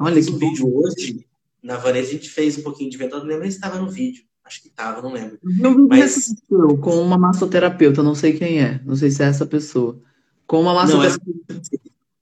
[0.00, 1.28] Olha que um vídeo hoje
[1.62, 4.24] na Vanessa a gente fez um pouquinho de ventosa, não lembro se estava no vídeo.
[4.44, 5.38] Acho que estava, não lembro.
[5.42, 6.34] Vi Mas...
[6.48, 10.00] com uma massoterapeuta, não sei quem é, não sei se é essa pessoa.
[10.46, 11.44] Com uma massoterapeuta.
[11.48, 11.70] Não, essa...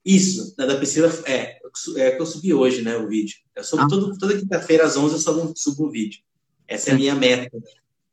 [0.05, 1.59] Isso, da Priscila, é,
[1.97, 3.37] é que eu subi hoje, né, o vídeo.
[3.55, 3.87] Eu subo ah.
[3.87, 6.21] todo, toda quinta-feira às 11 eu subo, subo um vídeo.
[6.67, 7.57] Essa é a minha meta.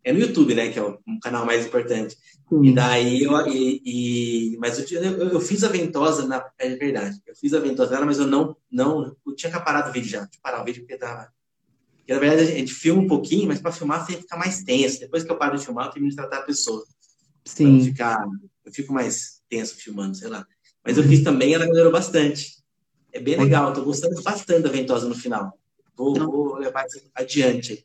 [0.07, 2.17] É no YouTube, né, que é o canal mais importante.
[2.63, 3.33] E daí eu.
[3.49, 7.21] E, e mas eu, eu, eu, fiz a ventosa, na, é verdade.
[7.27, 8.57] Eu fiz a ventosa nela, mas eu não.
[8.71, 10.25] não eu tinha que parar o vídeo já.
[10.29, 11.29] Tinha parar o vídeo porque tava.
[11.97, 14.63] Porque, na verdade, a gente filma um pouquinho, mas para filmar tem que ficar mais
[14.63, 15.01] tenso.
[15.01, 16.85] Depois que eu paro de filmar, eu termino de tratar a pessoa.
[17.45, 17.83] Sim.
[17.83, 18.25] Ficar,
[18.65, 20.47] eu fico mais tenso filmando, sei lá.
[20.85, 22.63] Mas eu fiz também, ela melhorou bastante.
[23.13, 25.59] É bem legal, tô gostando bastante da ventosa no final.
[25.97, 27.85] Vou, vou levar isso adiante.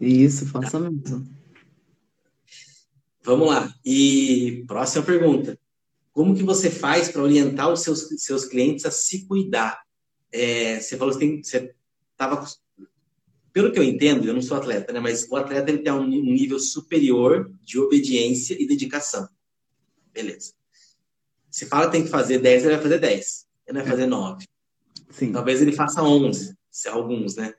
[0.00, 1.43] Isso, faça mesmo.
[3.24, 3.74] Vamos lá.
[3.84, 5.58] E próxima pergunta.
[6.12, 9.82] Como que você faz para orientar os seus, seus clientes a se cuidar?
[10.30, 11.74] É, você falou que você
[12.12, 12.44] estava
[13.52, 14.98] pelo que eu entendo, eu não sou atleta, né?
[14.98, 19.28] Mas o atleta ele tem um nível superior de obediência e dedicação.
[20.12, 20.52] Beleza.
[21.48, 23.46] Se fala que tem que fazer 10, ele vai fazer 10.
[23.68, 24.44] Ele vai fazer 9.
[25.10, 25.30] Sim.
[25.30, 27.54] Talvez ele faça 11, se alguns, né?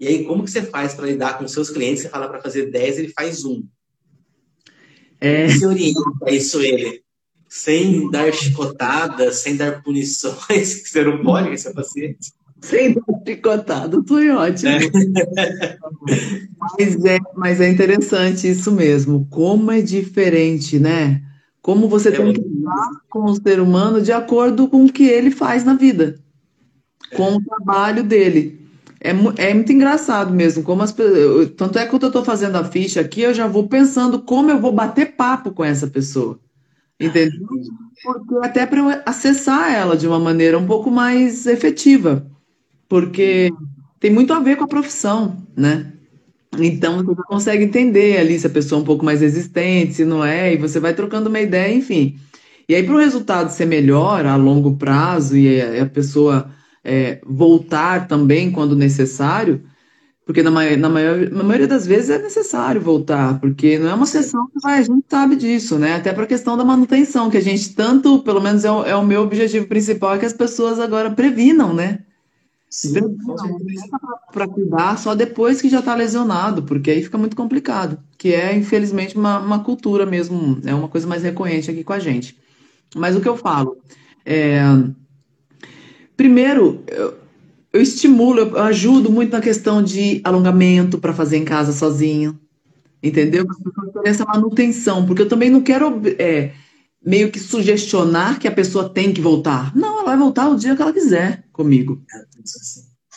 [0.00, 2.04] E aí, como que você faz para lidar com seus clientes?
[2.04, 3.68] Você fala para fazer 10, ele faz 1.
[5.20, 5.48] É...
[5.48, 7.02] Você orienta isso ele?
[7.48, 12.32] Sem dar chicotadas, sem dar punições, que você não pode seu paciente?
[12.60, 14.70] Sem dar picotado, foi ótimo.
[14.70, 15.78] É.
[16.58, 19.26] Mas, é, mas é interessante isso mesmo.
[19.30, 21.22] Como é diferente, né?
[21.62, 25.04] Como você é tem que lidar com o ser humano de acordo com o que
[25.04, 26.18] ele faz na vida,
[27.14, 28.67] com o trabalho dele.
[29.00, 30.62] É, é muito engraçado mesmo.
[30.62, 30.94] Como as,
[31.56, 34.50] tanto é que quando eu estou fazendo a ficha aqui, eu já vou pensando como
[34.50, 36.38] eu vou bater papo com essa pessoa.
[36.98, 37.46] Entendeu?
[38.02, 42.26] Porque até para eu acessar ela de uma maneira um pouco mais efetiva
[42.88, 43.50] porque
[44.00, 45.92] tem muito a ver com a profissão, né?
[46.58, 50.24] Então você consegue entender ali se a pessoa é um pouco mais resistente, se não
[50.24, 52.18] é, e você vai trocando uma ideia, enfim.
[52.68, 56.50] E aí, para o resultado ser melhor a longo prazo e a, pessoa
[56.88, 59.62] é, voltar também quando necessário,
[60.24, 64.06] porque na, na, maior, na maioria das vezes é necessário voltar, porque não é uma
[64.06, 65.96] sessão que vai, a gente sabe disso, né?
[65.96, 68.96] Até para a questão da manutenção, que a gente tanto, pelo menos é o, é
[68.96, 72.00] o meu objetivo principal, é que as pessoas agora previnam, né?
[74.30, 77.98] para cuidar só depois que já está lesionado, porque aí fica muito complicado.
[78.18, 81.98] Que é, infelizmente, uma, uma cultura mesmo, é uma coisa mais recorrente aqui com a
[81.98, 82.36] gente.
[82.94, 83.78] Mas o que eu falo?
[84.24, 84.60] É,
[86.18, 87.14] primeiro, eu,
[87.72, 92.38] eu estimulo, eu ajudo muito na questão de alongamento para fazer em casa sozinho.
[93.00, 93.46] Entendeu?
[94.04, 96.50] Essa manutenção, porque eu também não quero é,
[97.00, 99.74] meio que sugestionar que a pessoa tem que voltar.
[99.76, 102.02] Não, ela vai voltar o dia que ela quiser comigo.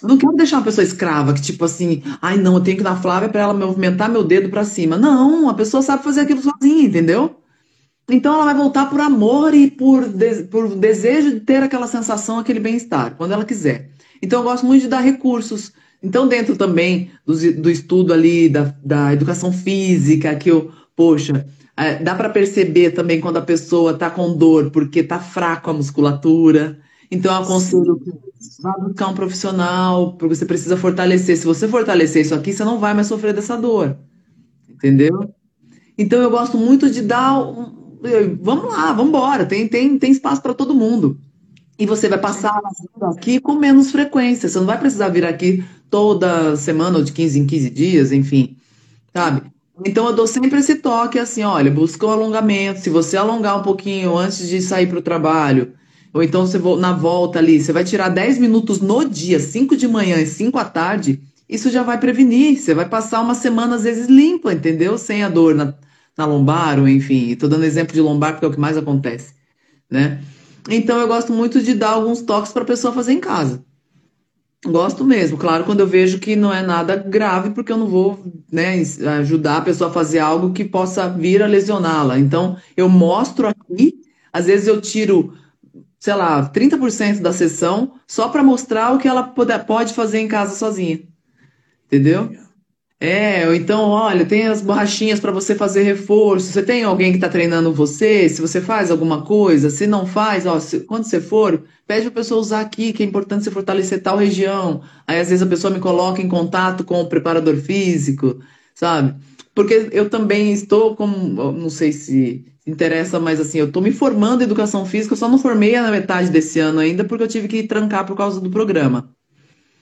[0.04, 3.02] Não quero deixar uma pessoa escrava, que tipo assim, ai não, eu tenho que dar
[3.02, 4.96] Flávia para ela movimentar meu dedo para cima.
[4.96, 7.41] Não, a pessoa sabe fazer aquilo sozinha, entendeu?
[8.12, 12.38] Então ela vai voltar por amor e por, de, por desejo de ter aquela sensação,
[12.38, 13.90] aquele bem-estar, quando ela quiser.
[14.22, 15.72] Então eu gosto muito de dar recursos.
[16.04, 21.46] Então, dentro também do, do estudo ali da, da educação física, que eu, poxa,
[21.78, 25.74] é, dá para perceber também quando a pessoa está com dor, porque está fraco a
[25.74, 26.80] musculatura.
[27.10, 28.12] Então, eu aconselho que
[28.62, 31.38] vá buscar um profissional, porque você precisa fortalecer.
[31.38, 33.96] Se você fortalecer isso aqui, você não vai mais sofrer dessa dor.
[34.68, 35.34] Entendeu?
[35.98, 37.40] Então, eu gosto muito de dar.
[37.40, 37.81] Um...
[38.42, 39.46] Vamos lá, vamos embora.
[39.46, 41.18] Tem, tem, tem espaço para todo mundo.
[41.78, 42.60] E você vai passar
[43.04, 44.50] aqui com menos frequência.
[44.50, 48.56] Você não vai precisar vir aqui toda semana ou de 15 em 15 dias, enfim.
[49.14, 49.44] Sabe?
[49.86, 52.80] Então eu dou sempre esse toque assim, olha, busca o alongamento.
[52.82, 55.74] Se você alongar um pouquinho antes de sair para o trabalho,
[56.14, 59.88] ou então você na volta ali, você vai tirar 10 minutos no dia, 5 de
[59.88, 62.60] manhã e 5 à tarde, isso já vai prevenir.
[62.60, 64.98] Você vai passar uma semana, às vezes, limpa, entendeu?
[64.98, 65.74] Sem a dor na,
[66.18, 67.32] na lombar, ou enfim.
[67.32, 69.34] Estou dando exemplo de lombar porque é o que mais acontece,
[69.90, 70.22] né?
[70.70, 73.64] Então eu gosto muito de dar alguns toques para a pessoa fazer em casa.
[74.64, 78.24] Gosto mesmo, claro, quando eu vejo que não é nada grave, porque eu não vou
[78.52, 78.80] né,
[79.20, 82.20] ajudar a pessoa a fazer algo que possa vir a lesioná-la.
[82.20, 83.96] Então, eu mostro aqui,
[84.32, 85.34] às vezes eu tiro,
[85.98, 90.56] sei lá, 30% da sessão só para mostrar o que ela pode, fazer em casa
[90.56, 91.02] sozinha.
[91.88, 92.32] Entendeu?
[93.04, 96.52] É, ou então, olha, tem as borrachinhas para você fazer reforço.
[96.52, 98.30] Você tem alguém que está treinando você?
[98.30, 102.10] Se você faz alguma coisa, se não faz, ó, se, quando você for, pede para
[102.10, 104.84] a pessoa usar aqui, que é importante você fortalecer tal região.
[105.08, 108.40] Aí, às vezes, a pessoa me coloca em contato com o preparador físico,
[108.76, 109.16] sabe?
[109.56, 114.42] Porque eu também estou com, não sei se interessa, mas assim, eu estou me formando
[114.42, 117.48] em educação física, eu só não formei na metade desse ano ainda, porque eu tive
[117.48, 119.12] que trancar por causa do programa.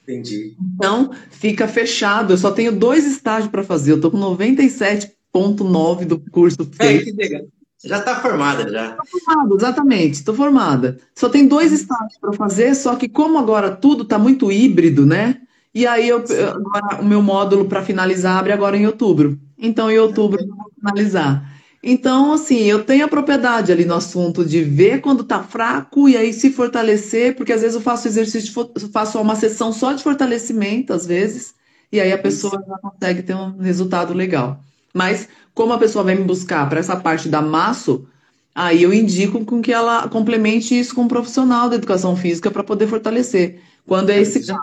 [0.10, 0.56] Entendi.
[0.76, 2.34] Então, fica fechado.
[2.34, 3.92] Eu só tenho dois estágios para fazer.
[3.92, 7.10] Eu estou com 97,9 do curso feito.
[7.10, 7.46] É, que legal.
[7.84, 8.90] Já está formada, já.
[8.90, 11.00] Estou formada, exatamente, estou formada.
[11.16, 15.38] Só tem dois estágios para fazer, só que como agora tudo está muito híbrido, né?
[15.74, 19.40] E aí eu, agora, o meu módulo para finalizar abre agora em outubro.
[19.58, 21.59] Então, em outubro eu vou finalizar.
[21.82, 26.18] Então, assim, eu tenho a propriedade ali no assunto de ver quando está fraco e
[26.18, 28.54] aí se fortalecer, porque às vezes eu faço exercício,
[28.92, 31.56] faço uma sessão só de fortalecimento, às vezes,
[31.92, 34.62] e aí a pessoa já consegue ter um resultado legal.
[34.94, 38.06] Mas como a pessoa vai me buscar para essa parte da maço,
[38.54, 42.64] aí eu indico com que ela complemente isso com um profissional da educação física para
[42.64, 43.62] poder fortalecer.
[43.86, 44.60] Quando é esse caso.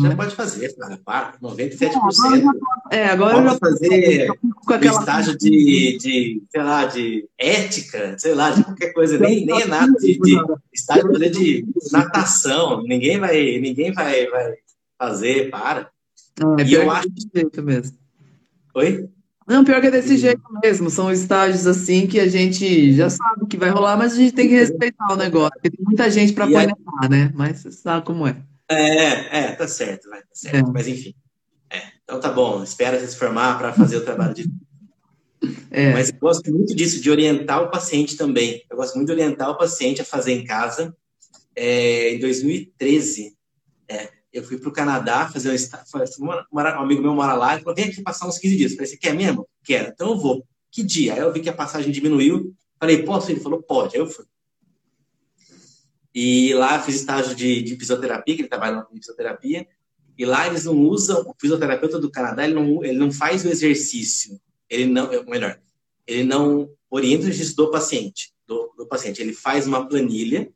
[0.00, 0.16] Já né?
[0.16, 0.98] pode fazer, cara.
[1.04, 1.92] Para, 97%.
[2.42, 2.52] Não,
[2.90, 4.28] é, agora pode fazer
[4.64, 4.98] com aquela...
[4.98, 9.66] estágio de, de, sei lá, de ética, sei lá, de qualquer coisa, nem, nem é
[9.66, 10.36] nada, de, de
[10.72, 12.82] estágio de natação.
[12.82, 14.54] Ninguém vai, ninguém vai, vai
[14.98, 15.90] fazer, para.
[16.58, 17.08] É, e eu acho.
[17.34, 17.96] Jeito mesmo.
[18.74, 19.08] Oi?
[19.46, 20.88] Não, pior que é desse jeito mesmo.
[20.88, 24.48] São estágios assim que a gente já sabe que vai rolar, mas a gente tem
[24.48, 25.52] que respeitar o negócio.
[25.52, 26.76] Porque tem muita gente para apanhar,
[27.10, 27.30] né?
[27.34, 28.36] Mas você sabe como é.
[28.68, 30.68] É, é, tá certo, vai, tá certo.
[30.68, 30.72] É.
[30.72, 31.14] Mas enfim.
[31.70, 34.50] É, então tá bom, espera se formar para fazer o trabalho de.
[35.70, 35.92] É.
[35.92, 38.64] Mas eu gosto muito disso, de orientar o paciente também.
[38.70, 40.96] Eu gosto muito de orientar o paciente a fazer em casa.
[41.56, 43.36] É, em 2013,
[43.88, 47.74] é, eu fui para o Canadá fazer um, um, amigo meu mora lá e falou:
[47.74, 48.70] vem aqui passar uns 15 dias.
[48.72, 49.48] Eu falei: você quer mesmo?
[49.62, 49.90] Quero.
[49.90, 50.44] Então eu vou.
[50.70, 51.14] Que dia?
[51.14, 52.52] Aí eu vi que a passagem diminuiu.
[52.80, 53.30] Falei: posso?
[53.30, 53.94] Ele falou: pode.
[53.94, 54.24] Aí eu fui.
[56.14, 59.66] E lá fiz estágio de, de fisioterapia, que ele trabalha em fisioterapia.
[60.16, 63.48] E lá eles não usam, o fisioterapeuta do Canadá, ele não, ele não faz o
[63.48, 64.40] exercício.
[64.70, 65.60] Ele não, melhor,
[66.06, 68.32] ele não orienta o exercício do paciente.
[68.46, 69.20] Do, do paciente.
[69.20, 70.50] Ele faz uma planilha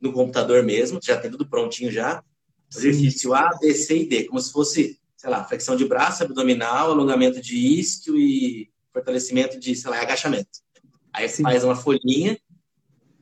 [0.00, 2.22] no computador mesmo, já tem tudo prontinho já
[2.74, 6.90] exercício A, B, C e D, como se fosse, sei lá, flexão de braço, abdominal,
[6.90, 10.60] alongamento de isquio e fortalecimento de, sei lá, agachamento.
[11.12, 12.38] Aí você faz uma folhinha.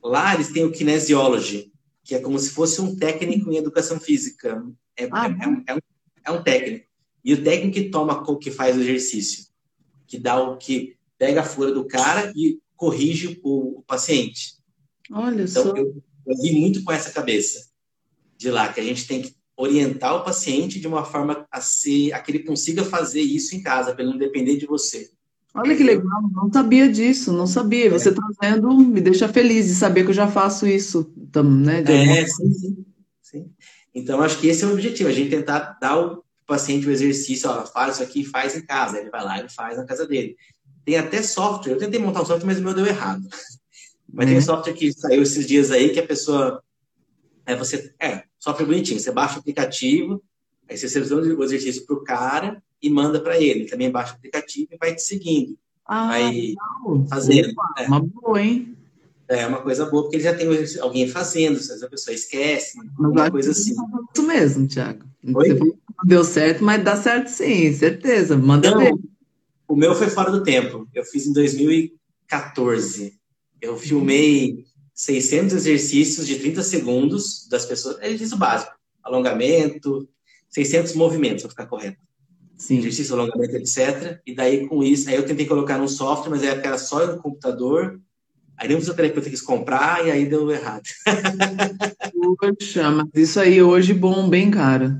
[0.03, 1.73] Lá eles têm o kinesiology,
[2.05, 4.63] que é como se fosse um técnico em educação física.
[4.97, 5.79] É, ah, é, é, um, é, um,
[6.27, 6.87] é um técnico.
[7.25, 9.47] E o técnico que toma, que faz o exercício,
[10.07, 14.59] que dá o que pega a folha do cara e corrige o, o paciente.
[15.11, 15.75] Olha então, só.
[15.75, 17.71] Eu, eu vi muito com essa cabeça
[18.37, 22.13] de lá, que a gente tem que orientar o paciente de uma forma a, ser,
[22.13, 25.11] a que ele consiga fazer isso em casa, para ele não depender de você.
[25.55, 27.89] Olha que legal, não sabia disso, não sabia.
[27.89, 28.51] Você está é.
[28.51, 31.13] vendo, me deixa feliz de saber que eu já faço isso,
[31.45, 31.81] né?
[31.87, 32.85] É, sim, sim,
[33.23, 33.51] sim.
[33.95, 37.49] Então, acho que esse é o objetivo, a gente tentar dar o paciente o exercício,
[37.49, 38.99] ó, faz isso aqui faz em casa.
[38.99, 40.37] Ele vai lá e faz na casa dele.
[40.85, 43.23] Tem até software, eu tentei montar um software, mas o meu deu errado.
[44.17, 44.31] Mas é.
[44.31, 46.63] tem um software que saiu esses dias aí que a pessoa
[47.45, 49.01] é, você é, software bonitinho.
[49.01, 50.23] Você baixa o aplicativo,
[50.69, 53.65] aí você seleciona o exercício para o cara e manda para ele.
[53.65, 55.57] Também baixa o aplicativo e vai te seguindo.
[55.87, 57.07] Ah, vai legal.
[57.09, 57.51] fazendo.
[57.53, 57.87] Opa, é.
[57.87, 58.77] Uma boa, hein?
[59.27, 60.47] É uma coisa boa, porque ele já tem
[60.81, 63.75] alguém fazendo, às vezes a pessoa esquece, uma coisa assim.
[64.15, 65.07] Isso mesmo, Thiago.
[65.35, 65.59] Oi?
[66.05, 68.37] Deu certo, mas dá certo sim, certeza.
[68.37, 68.95] Manda Não, ver.
[69.67, 70.87] O meu foi fora do tempo.
[70.93, 73.15] Eu fiz em 2014.
[73.63, 77.99] Eu filmei 600 exercícios de 30 segundos das pessoas.
[78.01, 78.73] É exercício básico.
[79.03, 80.07] Alongamento,
[80.51, 81.99] 600 movimentos, para ficar correto.
[82.57, 82.79] Sim.
[82.79, 84.21] Exercício, alongamento, etc.
[84.27, 87.07] E daí, com isso, aí eu tentei colocar num software, mas na época era só
[87.07, 88.01] no computador.
[88.57, 90.85] Aí nem o fisioterapeuta quis comprar e aí deu errado.
[92.39, 94.95] Poxa, mas isso aí hoje bom, bem caro.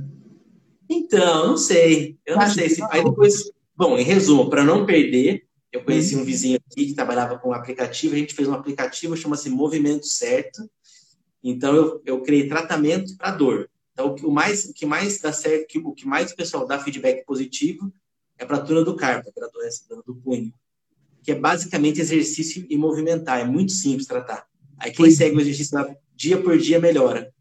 [0.91, 2.19] Então, não sei.
[2.27, 2.69] Eu não Acho sei.
[2.69, 2.83] Se...
[2.91, 7.39] Aí depois, bom, em resumo, para não perder, eu conheci um vizinho aqui que trabalhava
[7.39, 10.69] com um aplicativo, a gente fez um aplicativo, chama-se Movimento Certo.
[11.43, 13.69] Então, eu, eu criei tratamento para dor.
[13.95, 16.81] Então, o que, mais, o que mais dá certo, o que mais o pessoal dá
[16.81, 17.93] feedback positivo
[18.37, 20.53] é para a turma do carpo, para a doença do punho,
[21.23, 23.41] que é basicamente exercício e movimentar.
[23.41, 24.47] É muito simples tratar.
[24.79, 25.11] Aí quem Foi.
[25.13, 27.33] segue o exercício lá, dia por dia melhora.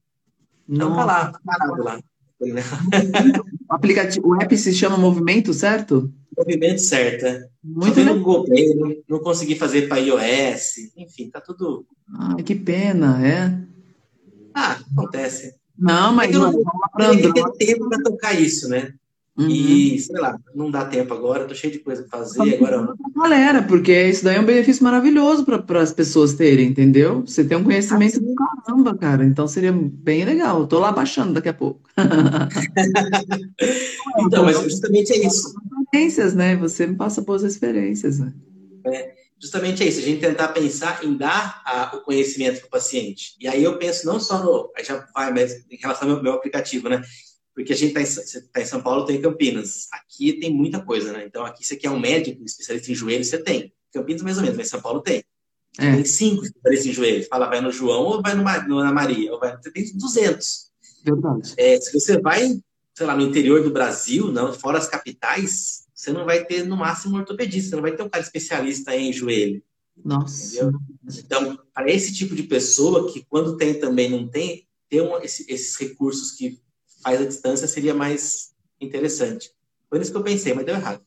[0.70, 2.00] Então tá lá, parado lá.
[3.70, 6.14] O aplicativo, o app se chama Movimento, certo?
[6.38, 7.26] movimento certo.
[7.26, 7.48] É.
[7.64, 11.88] Muito Só no Google Play, não, não consegui fazer para iOS, enfim, tá tudo.
[12.14, 13.58] Ah, que pena, é.
[14.54, 15.56] Ah, acontece.
[15.78, 16.54] Não, mas é não,
[17.22, 18.94] ter tempo para tocar isso, né?
[19.36, 19.50] Uhum.
[19.50, 22.94] E, sei lá, não dá tempo agora, tô cheio de coisa para fazer agora.
[23.16, 27.22] Galera, porque isso daí é um benefício maravilhoso para as pessoas terem, entendeu?
[27.26, 29.26] Você tem um conhecimento do caramba, cara.
[29.26, 30.68] Então seria bem legal.
[30.68, 31.82] tô lá baixando daqui a pouco.
[34.20, 35.52] então, mas justamente é isso
[35.94, 36.56] experiências, né?
[36.56, 38.34] Você me passa boas experiências, né?
[38.86, 39.13] É,
[39.44, 43.36] justamente é isso, a gente tentar pensar em dar a, o conhecimento para o paciente.
[43.38, 44.72] E aí eu penso não só no.
[44.74, 47.02] Aí já vai, mas em relação ao meu, meu aplicativo, né?
[47.54, 48.02] Porque a gente está
[48.40, 49.90] em, tá em, São Paulo, tem Campinas.
[49.92, 51.26] Aqui tem muita coisa, né?
[51.28, 53.74] Então aqui você quer um médico especialista em joelho, você tem.
[53.92, 55.22] Campinas mais ou menos, mas São Paulo tem.
[55.78, 55.94] É.
[55.94, 57.28] Tem cinco dores em joelho.
[57.28, 59.34] Fala, vai no João ou vai no, no, na Maria?
[59.34, 60.72] Ou vai, tem 200.
[61.04, 61.54] Verdade.
[61.58, 62.62] É, se você vai,
[62.96, 66.76] sei lá, no interior do Brasil, não, fora as capitais, você não vai ter, no
[66.76, 67.70] máximo, um ortopedista.
[67.70, 69.62] Você não vai ter um cara especialista em joelho.
[70.04, 70.56] Nossa.
[70.56, 70.80] Entendeu?
[71.18, 75.46] Então, para esse tipo de pessoa, que quando tem também não tem, ter um, esse,
[75.52, 76.60] esses recursos que
[77.04, 79.52] faz a distância seria mais interessante.
[79.90, 81.02] Foi isso que eu pensei, mas deu errado.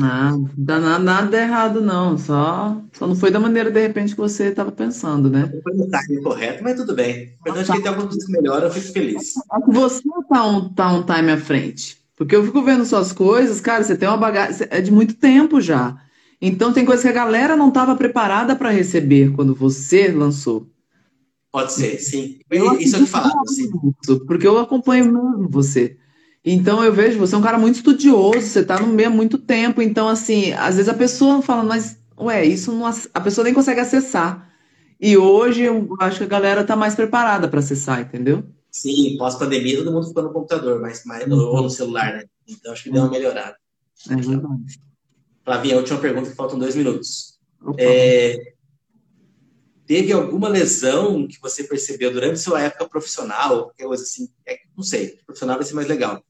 [0.00, 2.16] Ah, não dá nada, nada errado, não.
[2.16, 5.50] Só, só não foi da maneira, de repente, que você estava pensando, né?
[5.52, 7.34] Não foi no time correto, mas tudo bem.
[7.44, 9.32] Mas acho que tem alguma coisa que melhora, eu fico feliz.
[9.66, 11.99] Você tá um, tá um time à frente.
[12.20, 14.66] Porque eu fico vendo suas coisas, cara, você tem uma bagagem.
[14.68, 15.96] É de muito tempo já.
[16.38, 20.68] Então tem coisas que a galera não estava preparada para receber quando você lançou.
[21.50, 22.38] Pode ser, sim.
[22.50, 23.70] Eu Isso é que falava, sim.
[24.26, 25.96] Porque eu acompanho mesmo você.
[26.44, 29.38] Então eu vejo, você é um cara muito estudioso, você está no meio há muito
[29.38, 33.54] tempo, então assim, às vezes a pessoa fala, mas ué, isso não, a pessoa nem
[33.54, 34.46] consegue acessar.
[35.00, 38.44] E hoje eu acho que a galera está mais preparada para acessar, entendeu?
[38.70, 41.38] Sim, pós-pandemia todo mundo ficou no computador, mas, mas uhum.
[41.38, 42.24] ou no celular, né?
[42.46, 43.56] Então acho que deu uma melhorada.
[44.08, 44.80] É verdade.
[45.44, 47.38] Flavinha, a última pergunta que faltam dois minutos.
[47.76, 48.54] É,
[49.86, 55.18] teve alguma lesão que você percebeu durante sua época profissional, coisa assim, é, não sei,
[55.26, 56.22] profissional vai ser mais legal,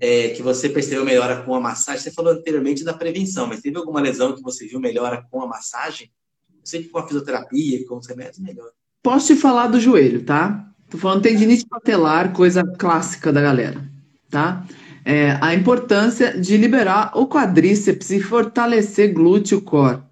[0.00, 2.00] é, que você percebeu melhora com a massagem?
[2.00, 5.46] Você falou anteriormente da prevenção, mas teve alguma lesão que você viu melhora com a
[5.46, 6.10] massagem?
[6.52, 8.70] Eu sei que com a fisioterapia, com os remédios, melhor.
[9.02, 10.72] Posso te falar do joelho, tá?
[10.90, 13.82] Tô falando tendinite patelar, coisa clássica da galera,
[14.30, 14.64] tá?
[15.04, 20.02] É, a importância de liberar o quadríceps e fortalecer glúteo core.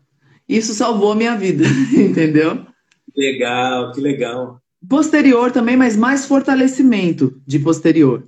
[0.49, 1.65] Isso salvou a minha vida,
[1.97, 2.65] entendeu?
[3.17, 4.61] Legal, que legal.
[4.89, 8.25] Posterior também, mas mais fortalecimento de posterior,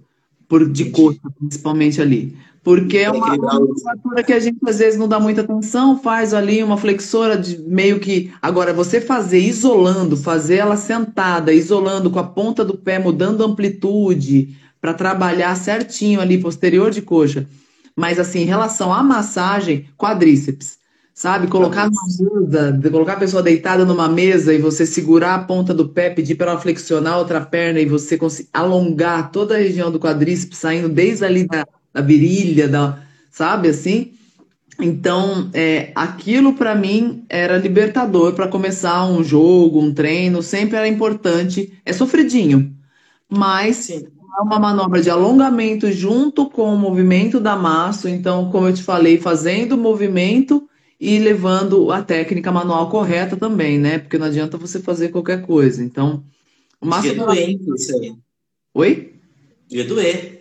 [0.49, 2.37] por de coxa, principalmente ali.
[2.69, 6.63] Porque é uma musculatura que a gente às vezes não dá muita atenção, faz ali
[6.63, 8.31] uma flexora de meio que.
[8.43, 14.55] Agora, você fazer isolando, fazer ela sentada, isolando com a ponta do pé, mudando amplitude,
[14.83, 17.49] para trabalhar certinho ali, posterior de coxa.
[17.97, 20.77] Mas assim, em relação à massagem, quadríceps
[21.15, 21.49] sabe?
[21.49, 26.11] Colocar mesa, colocar a pessoa deitada numa mesa e você segurar a ponta do pé,
[26.11, 29.99] pedir para ela flexionar a outra perna e você conseguir alongar toda a região do
[29.99, 31.67] quadríceps, saindo desde ali da,
[31.99, 34.13] da virilha, da, sabe assim?
[34.81, 40.87] Então, é, aquilo para mim era libertador para começar um jogo, um treino, sempre era
[40.87, 41.73] importante.
[41.85, 42.73] É sofridinho,
[43.29, 44.07] mas Sim.
[44.39, 48.09] é uma manobra de alongamento junto com o movimento da massa.
[48.09, 50.69] Então, como eu te falei, fazendo o movimento
[51.01, 53.99] e levando a técnica manual correta também, né?
[53.99, 55.83] Porque não adianta você fazer qualquer coisa.
[55.83, 56.23] Então,
[56.81, 57.27] o máximo.
[57.27, 58.15] Devia doer, isso aí.
[58.75, 59.15] Oi?
[59.69, 60.38] Devia doer.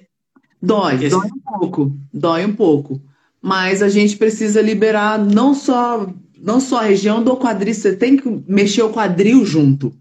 [0.62, 3.02] Dói, Porque dói um pouco, dói um pouco.
[3.42, 6.08] Mas a gente precisa liberar não só,
[6.40, 9.94] não só a região do quadril, você tem que mexer o quadril junto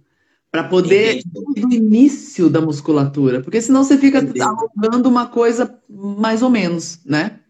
[0.50, 6.48] para poder do início da musculatura, porque senão você fica alongando uma coisa mais ou
[6.48, 7.40] menos, né?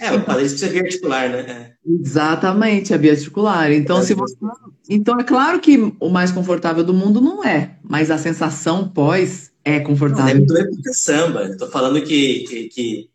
[0.00, 1.38] É, o quadríceps é biarticular, né?
[1.40, 1.72] É.
[1.86, 3.72] Exatamente, é biarticular.
[3.72, 4.36] Então, é se você...
[4.88, 9.51] então, é claro que o mais confortável do mundo não é, mas a sensação pós
[9.64, 10.44] é confortável.
[10.46, 11.44] Não, é porque samba.
[11.44, 13.10] Estou falando que, que, que,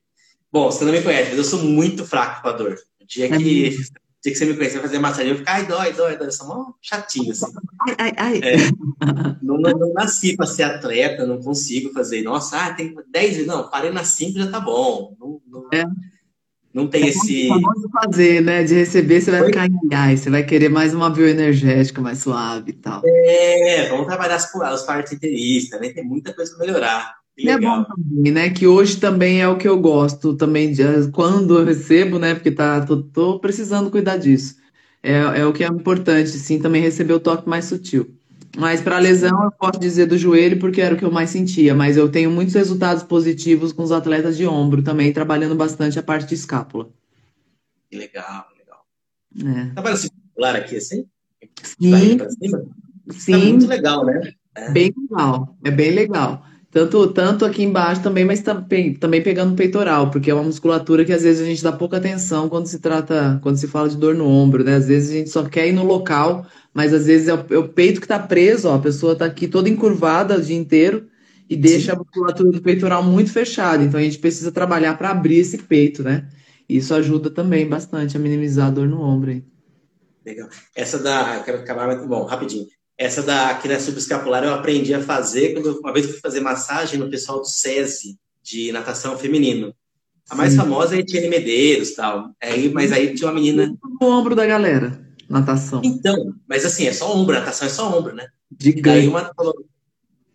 [0.51, 2.77] Bom, você não me conhece, mas eu sou muito fraco para dor.
[3.01, 3.79] O dia é que, dia
[4.23, 6.27] que você me conhecer fazer massagem, eu fico, ai, dói, dói, dói.
[6.27, 7.45] Eu sou mó chatinho, assim.
[7.87, 8.41] Ai, ai, ai.
[8.43, 8.55] É,
[9.41, 12.21] não, não, não, nasci para ser atleta, não consigo fazer.
[12.23, 13.47] Nossa, ah, tem 10 vezes.
[13.47, 15.15] Não, parei nas 5 já tá bom.
[15.19, 15.67] Não, não...
[15.73, 15.83] É.
[16.77, 17.49] Não tem é esse.
[17.49, 18.63] de fazer, né?
[18.63, 19.47] De receber, você vai Oi?
[19.47, 23.01] ficar em gás, você vai querer mais uma bioenergética mais suave e tal.
[23.03, 25.89] É, vamos trabalhar as, as partes interistas, né?
[25.89, 27.15] Tem muita coisa para melhorar.
[27.35, 28.49] Que é bom também, né?
[28.51, 32.35] Que hoje também é o que eu gosto também de, quando eu recebo, né?
[32.35, 34.57] Porque tá, tô, tô precisando cuidar disso.
[35.01, 38.07] É, é o que é importante, sim, também receber o toque mais sutil.
[38.57, 41.75] Mas para lesão, eu posso dizer do joelho porque era o que eu mais sentia.
[41.75, 46.03] Mas eu tenho muitos resultados positivos com os atletas de ombro também, trabalhando bastante a
[46.03, 46.89] parte de escápula.
[47.89, 48.83] Que legal, legal.
[49.57, 49.73] É.
[49.73, 51.05] Trabalha circular aqui assim?
[51.61, 52.17] Sim.
[52.17, 52.27] Tá
[53.11, 53.31] Sim.
[53.31, 54.33] Tá muito legal, né?
[54.55, 54.71] É.
[54.71, 56.43] Bem legal, é bem legal.
[56.69, 61.13] Tanto, tanto aqui embaixo também, mas também, também pegando peitoral, porque é uma musculatura que
[61.13, 64.13] às vezes a gente dá pouca atenção quando se trata, quando se fala de dor
[64.15, 64.75] no ombro, né?
[64.75, 66.45] Às vezes a gente só quer ir no local,
[66.77, 69.25] mas às vezes é o, é o peito que está preso, ó, a pessoa está
[69.25, 71.09] aqui toda encurvada o dia inteiro
[71.49, 71.91] e deixa Sim.
[71.93, 73.83] a musculatura do peitoral muito fechada.
[73.83, 76.29] Então a gente precisa trabalhar para abrir esse peito, né?
[76.69, 79.43] Isso ajuda também bastante a minimizar a dor no ombro.
[80.23, 80.49] Legal.
[80.75, 81.39] Essa da.
[81.43, 82.67] Quero acabar, bom, rapidinho.
[82.95, 86.41] Essa da aqui na subescapular eu aprendi a fazer quando uma vez eu fui fazer
[86.41, 89.73] massagem no pessoal do SESI, de natação feminino.
[90.29, 90.59] A mais Sim.
[90.59, 92.35] famosa é a Etienne Medeiros tal.
[92.39, 93.75] Aí, mas aí tinha uma menina.
[93.99, 95.81] O ombro da galera, natação.
[95.83, 98.27] Então, mas assim, é só ombro, natação é só ombro, né?
[98.51, 99.65] De Aí uma falou: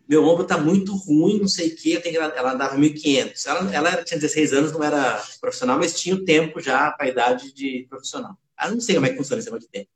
[0.09, 2.39] meu ombro tá muito ruim, não sei o que, eu tenho que...
[2.39, 3.47] ela andava 1.500.
[3.47, 7.09] Ela, ela tinha 16 anos, não era profissional, mas tinha o tempo já para a
[7.09, 8.37] idade de profissional.
[8.63, 9.89] Eu não sei como é que funciona esse negócio de tempo.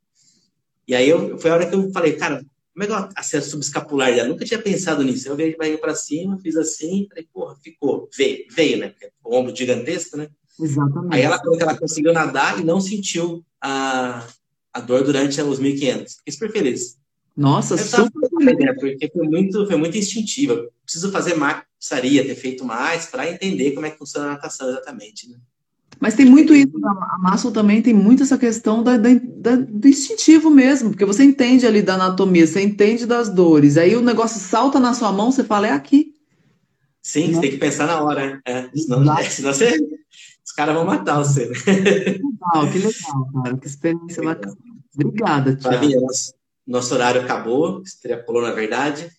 [0.87, 2.43] E aí eu, foi a hora que eu falei, cara,
[2.73, 4.09] como é que eu acesso subescapular?
[4.09, 5.27] Eu nunca tinha pensado nisso.
[5.27, 8.09] Eu veio a barriga para cima, fiz assim, falei, porra, ficou.
[8.15, 8.89] Veio, veio, né?
[8.89, 10.29] Porque o ombro gigantesco, né?
[10.59, 11.13] Exatamente.
[11.13, 14.25] Aí ela falou que ela conseguiu nadar e não sentiu a,
[14.77, 16.17] a dor durante os 1.500.
[16.17, 16.97] Fiquei super feliz.
[17.35, 18.57] Nossa, eu super feliz.
[18.57, 18.73] Né?
[18.73, 20.67] Porque foi muito, foi muito instintiva.
[20.83, 24.69] Preciso fazer mais, precisaria ter feito mais para entender como é que funciona a natação
[24.69, 25.37] exatamente, né?
[25.99, 29.87] Mas tem muito isso, a Muscle também tem muito essa questão da, da, da, do
[29.87, 34.39] instintivo mesmo, porque você entende ali da anatomia, você entende das dores, aí o negócio
[34.39, 36.13] salta na sua mão, você fala, é aqui.
[37.01, 39.79] Sim, você tem que pensar na hora, é, senão, senão você,
[40.45, 41.47] os caras vão matar você.
[41.47, 44.55] Que legal, que legal, cara, que experiência bacana.
[45.05, 46.01] Obrigada, Tiago.
[46.01, 46.33] Nosso,
[46.65, 49.09] nosso horário acabou, extrapolou na verdade.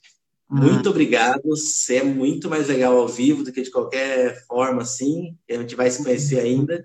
[0.50, 0.90] Muito ah.
[0.90, 1.42] obrigado.
[1.44, 5.36] Você é muito mais legal ao vivo do que de qualquer forma, assim.
[5.48, 6.84] A gente vai se conhecer ainda.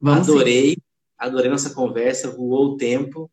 [0.00, 0.76] Vamos adorei, sim.
[1.18, 3.30] adorei nossa conversa, voou o tempo.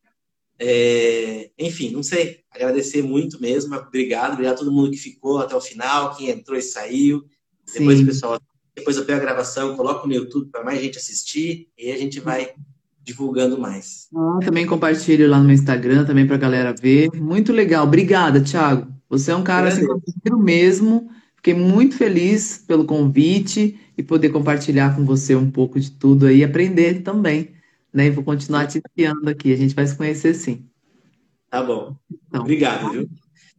[0.57, 1.51] É...
[1.59, 3.75] enfim, não sei, agradecer muito mesmo.
[3.75, 7.23] Obrigado, obrigado a todo mundo que ficou até o final, quem entrou e saiu.
[7.73, 8.39] Depois o pessoal,
[8.73, 12.19] depois eu pego a gravação, coloco no YouTube para mais gente assistir e a gente
[12.19, 12.53] vai
[13.05, 14.07] divulgando mais.
[14.13, 17.09] Ah, também compartilho lá no meu Instagram também para a galera ver.
[17.13, 17.85] Muito legal.
[17.85, 18.91] Obrigada, Thiago.
[19.07, 19.85] Você é um cara assim,
[20.25, 21.09] eu mesmo.
[21.35, 26.43] Fiquei muito feliz pelo convite e poder compartilhar com você um pouco de tudo aí,
[26.43, 27.51] aprender também.
[27.93, 28.07] Né?
[28.07, 29.53] E vou continuar te enviando aqui.
[29.53, 30.65] A gente vai se conhecer sim.
[31.51, 31.95] Tá bom.
[32.27, 33.09] Então, Obrigado, viu?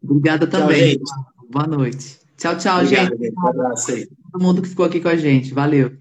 [0.03, 0.99] Obrigada também.
[0.99, 2.19] Tchau, Boa noite.
[2.37, 3.23] Tchau, tchau, Obrigado, gente.
[3.23, 3.39] gente.
[3.39, 4.09] Um abraço aí.
[4.33, 5.55] Todo mundo que ficou aqui com a gente.
[5.55, 5.93] Valeu.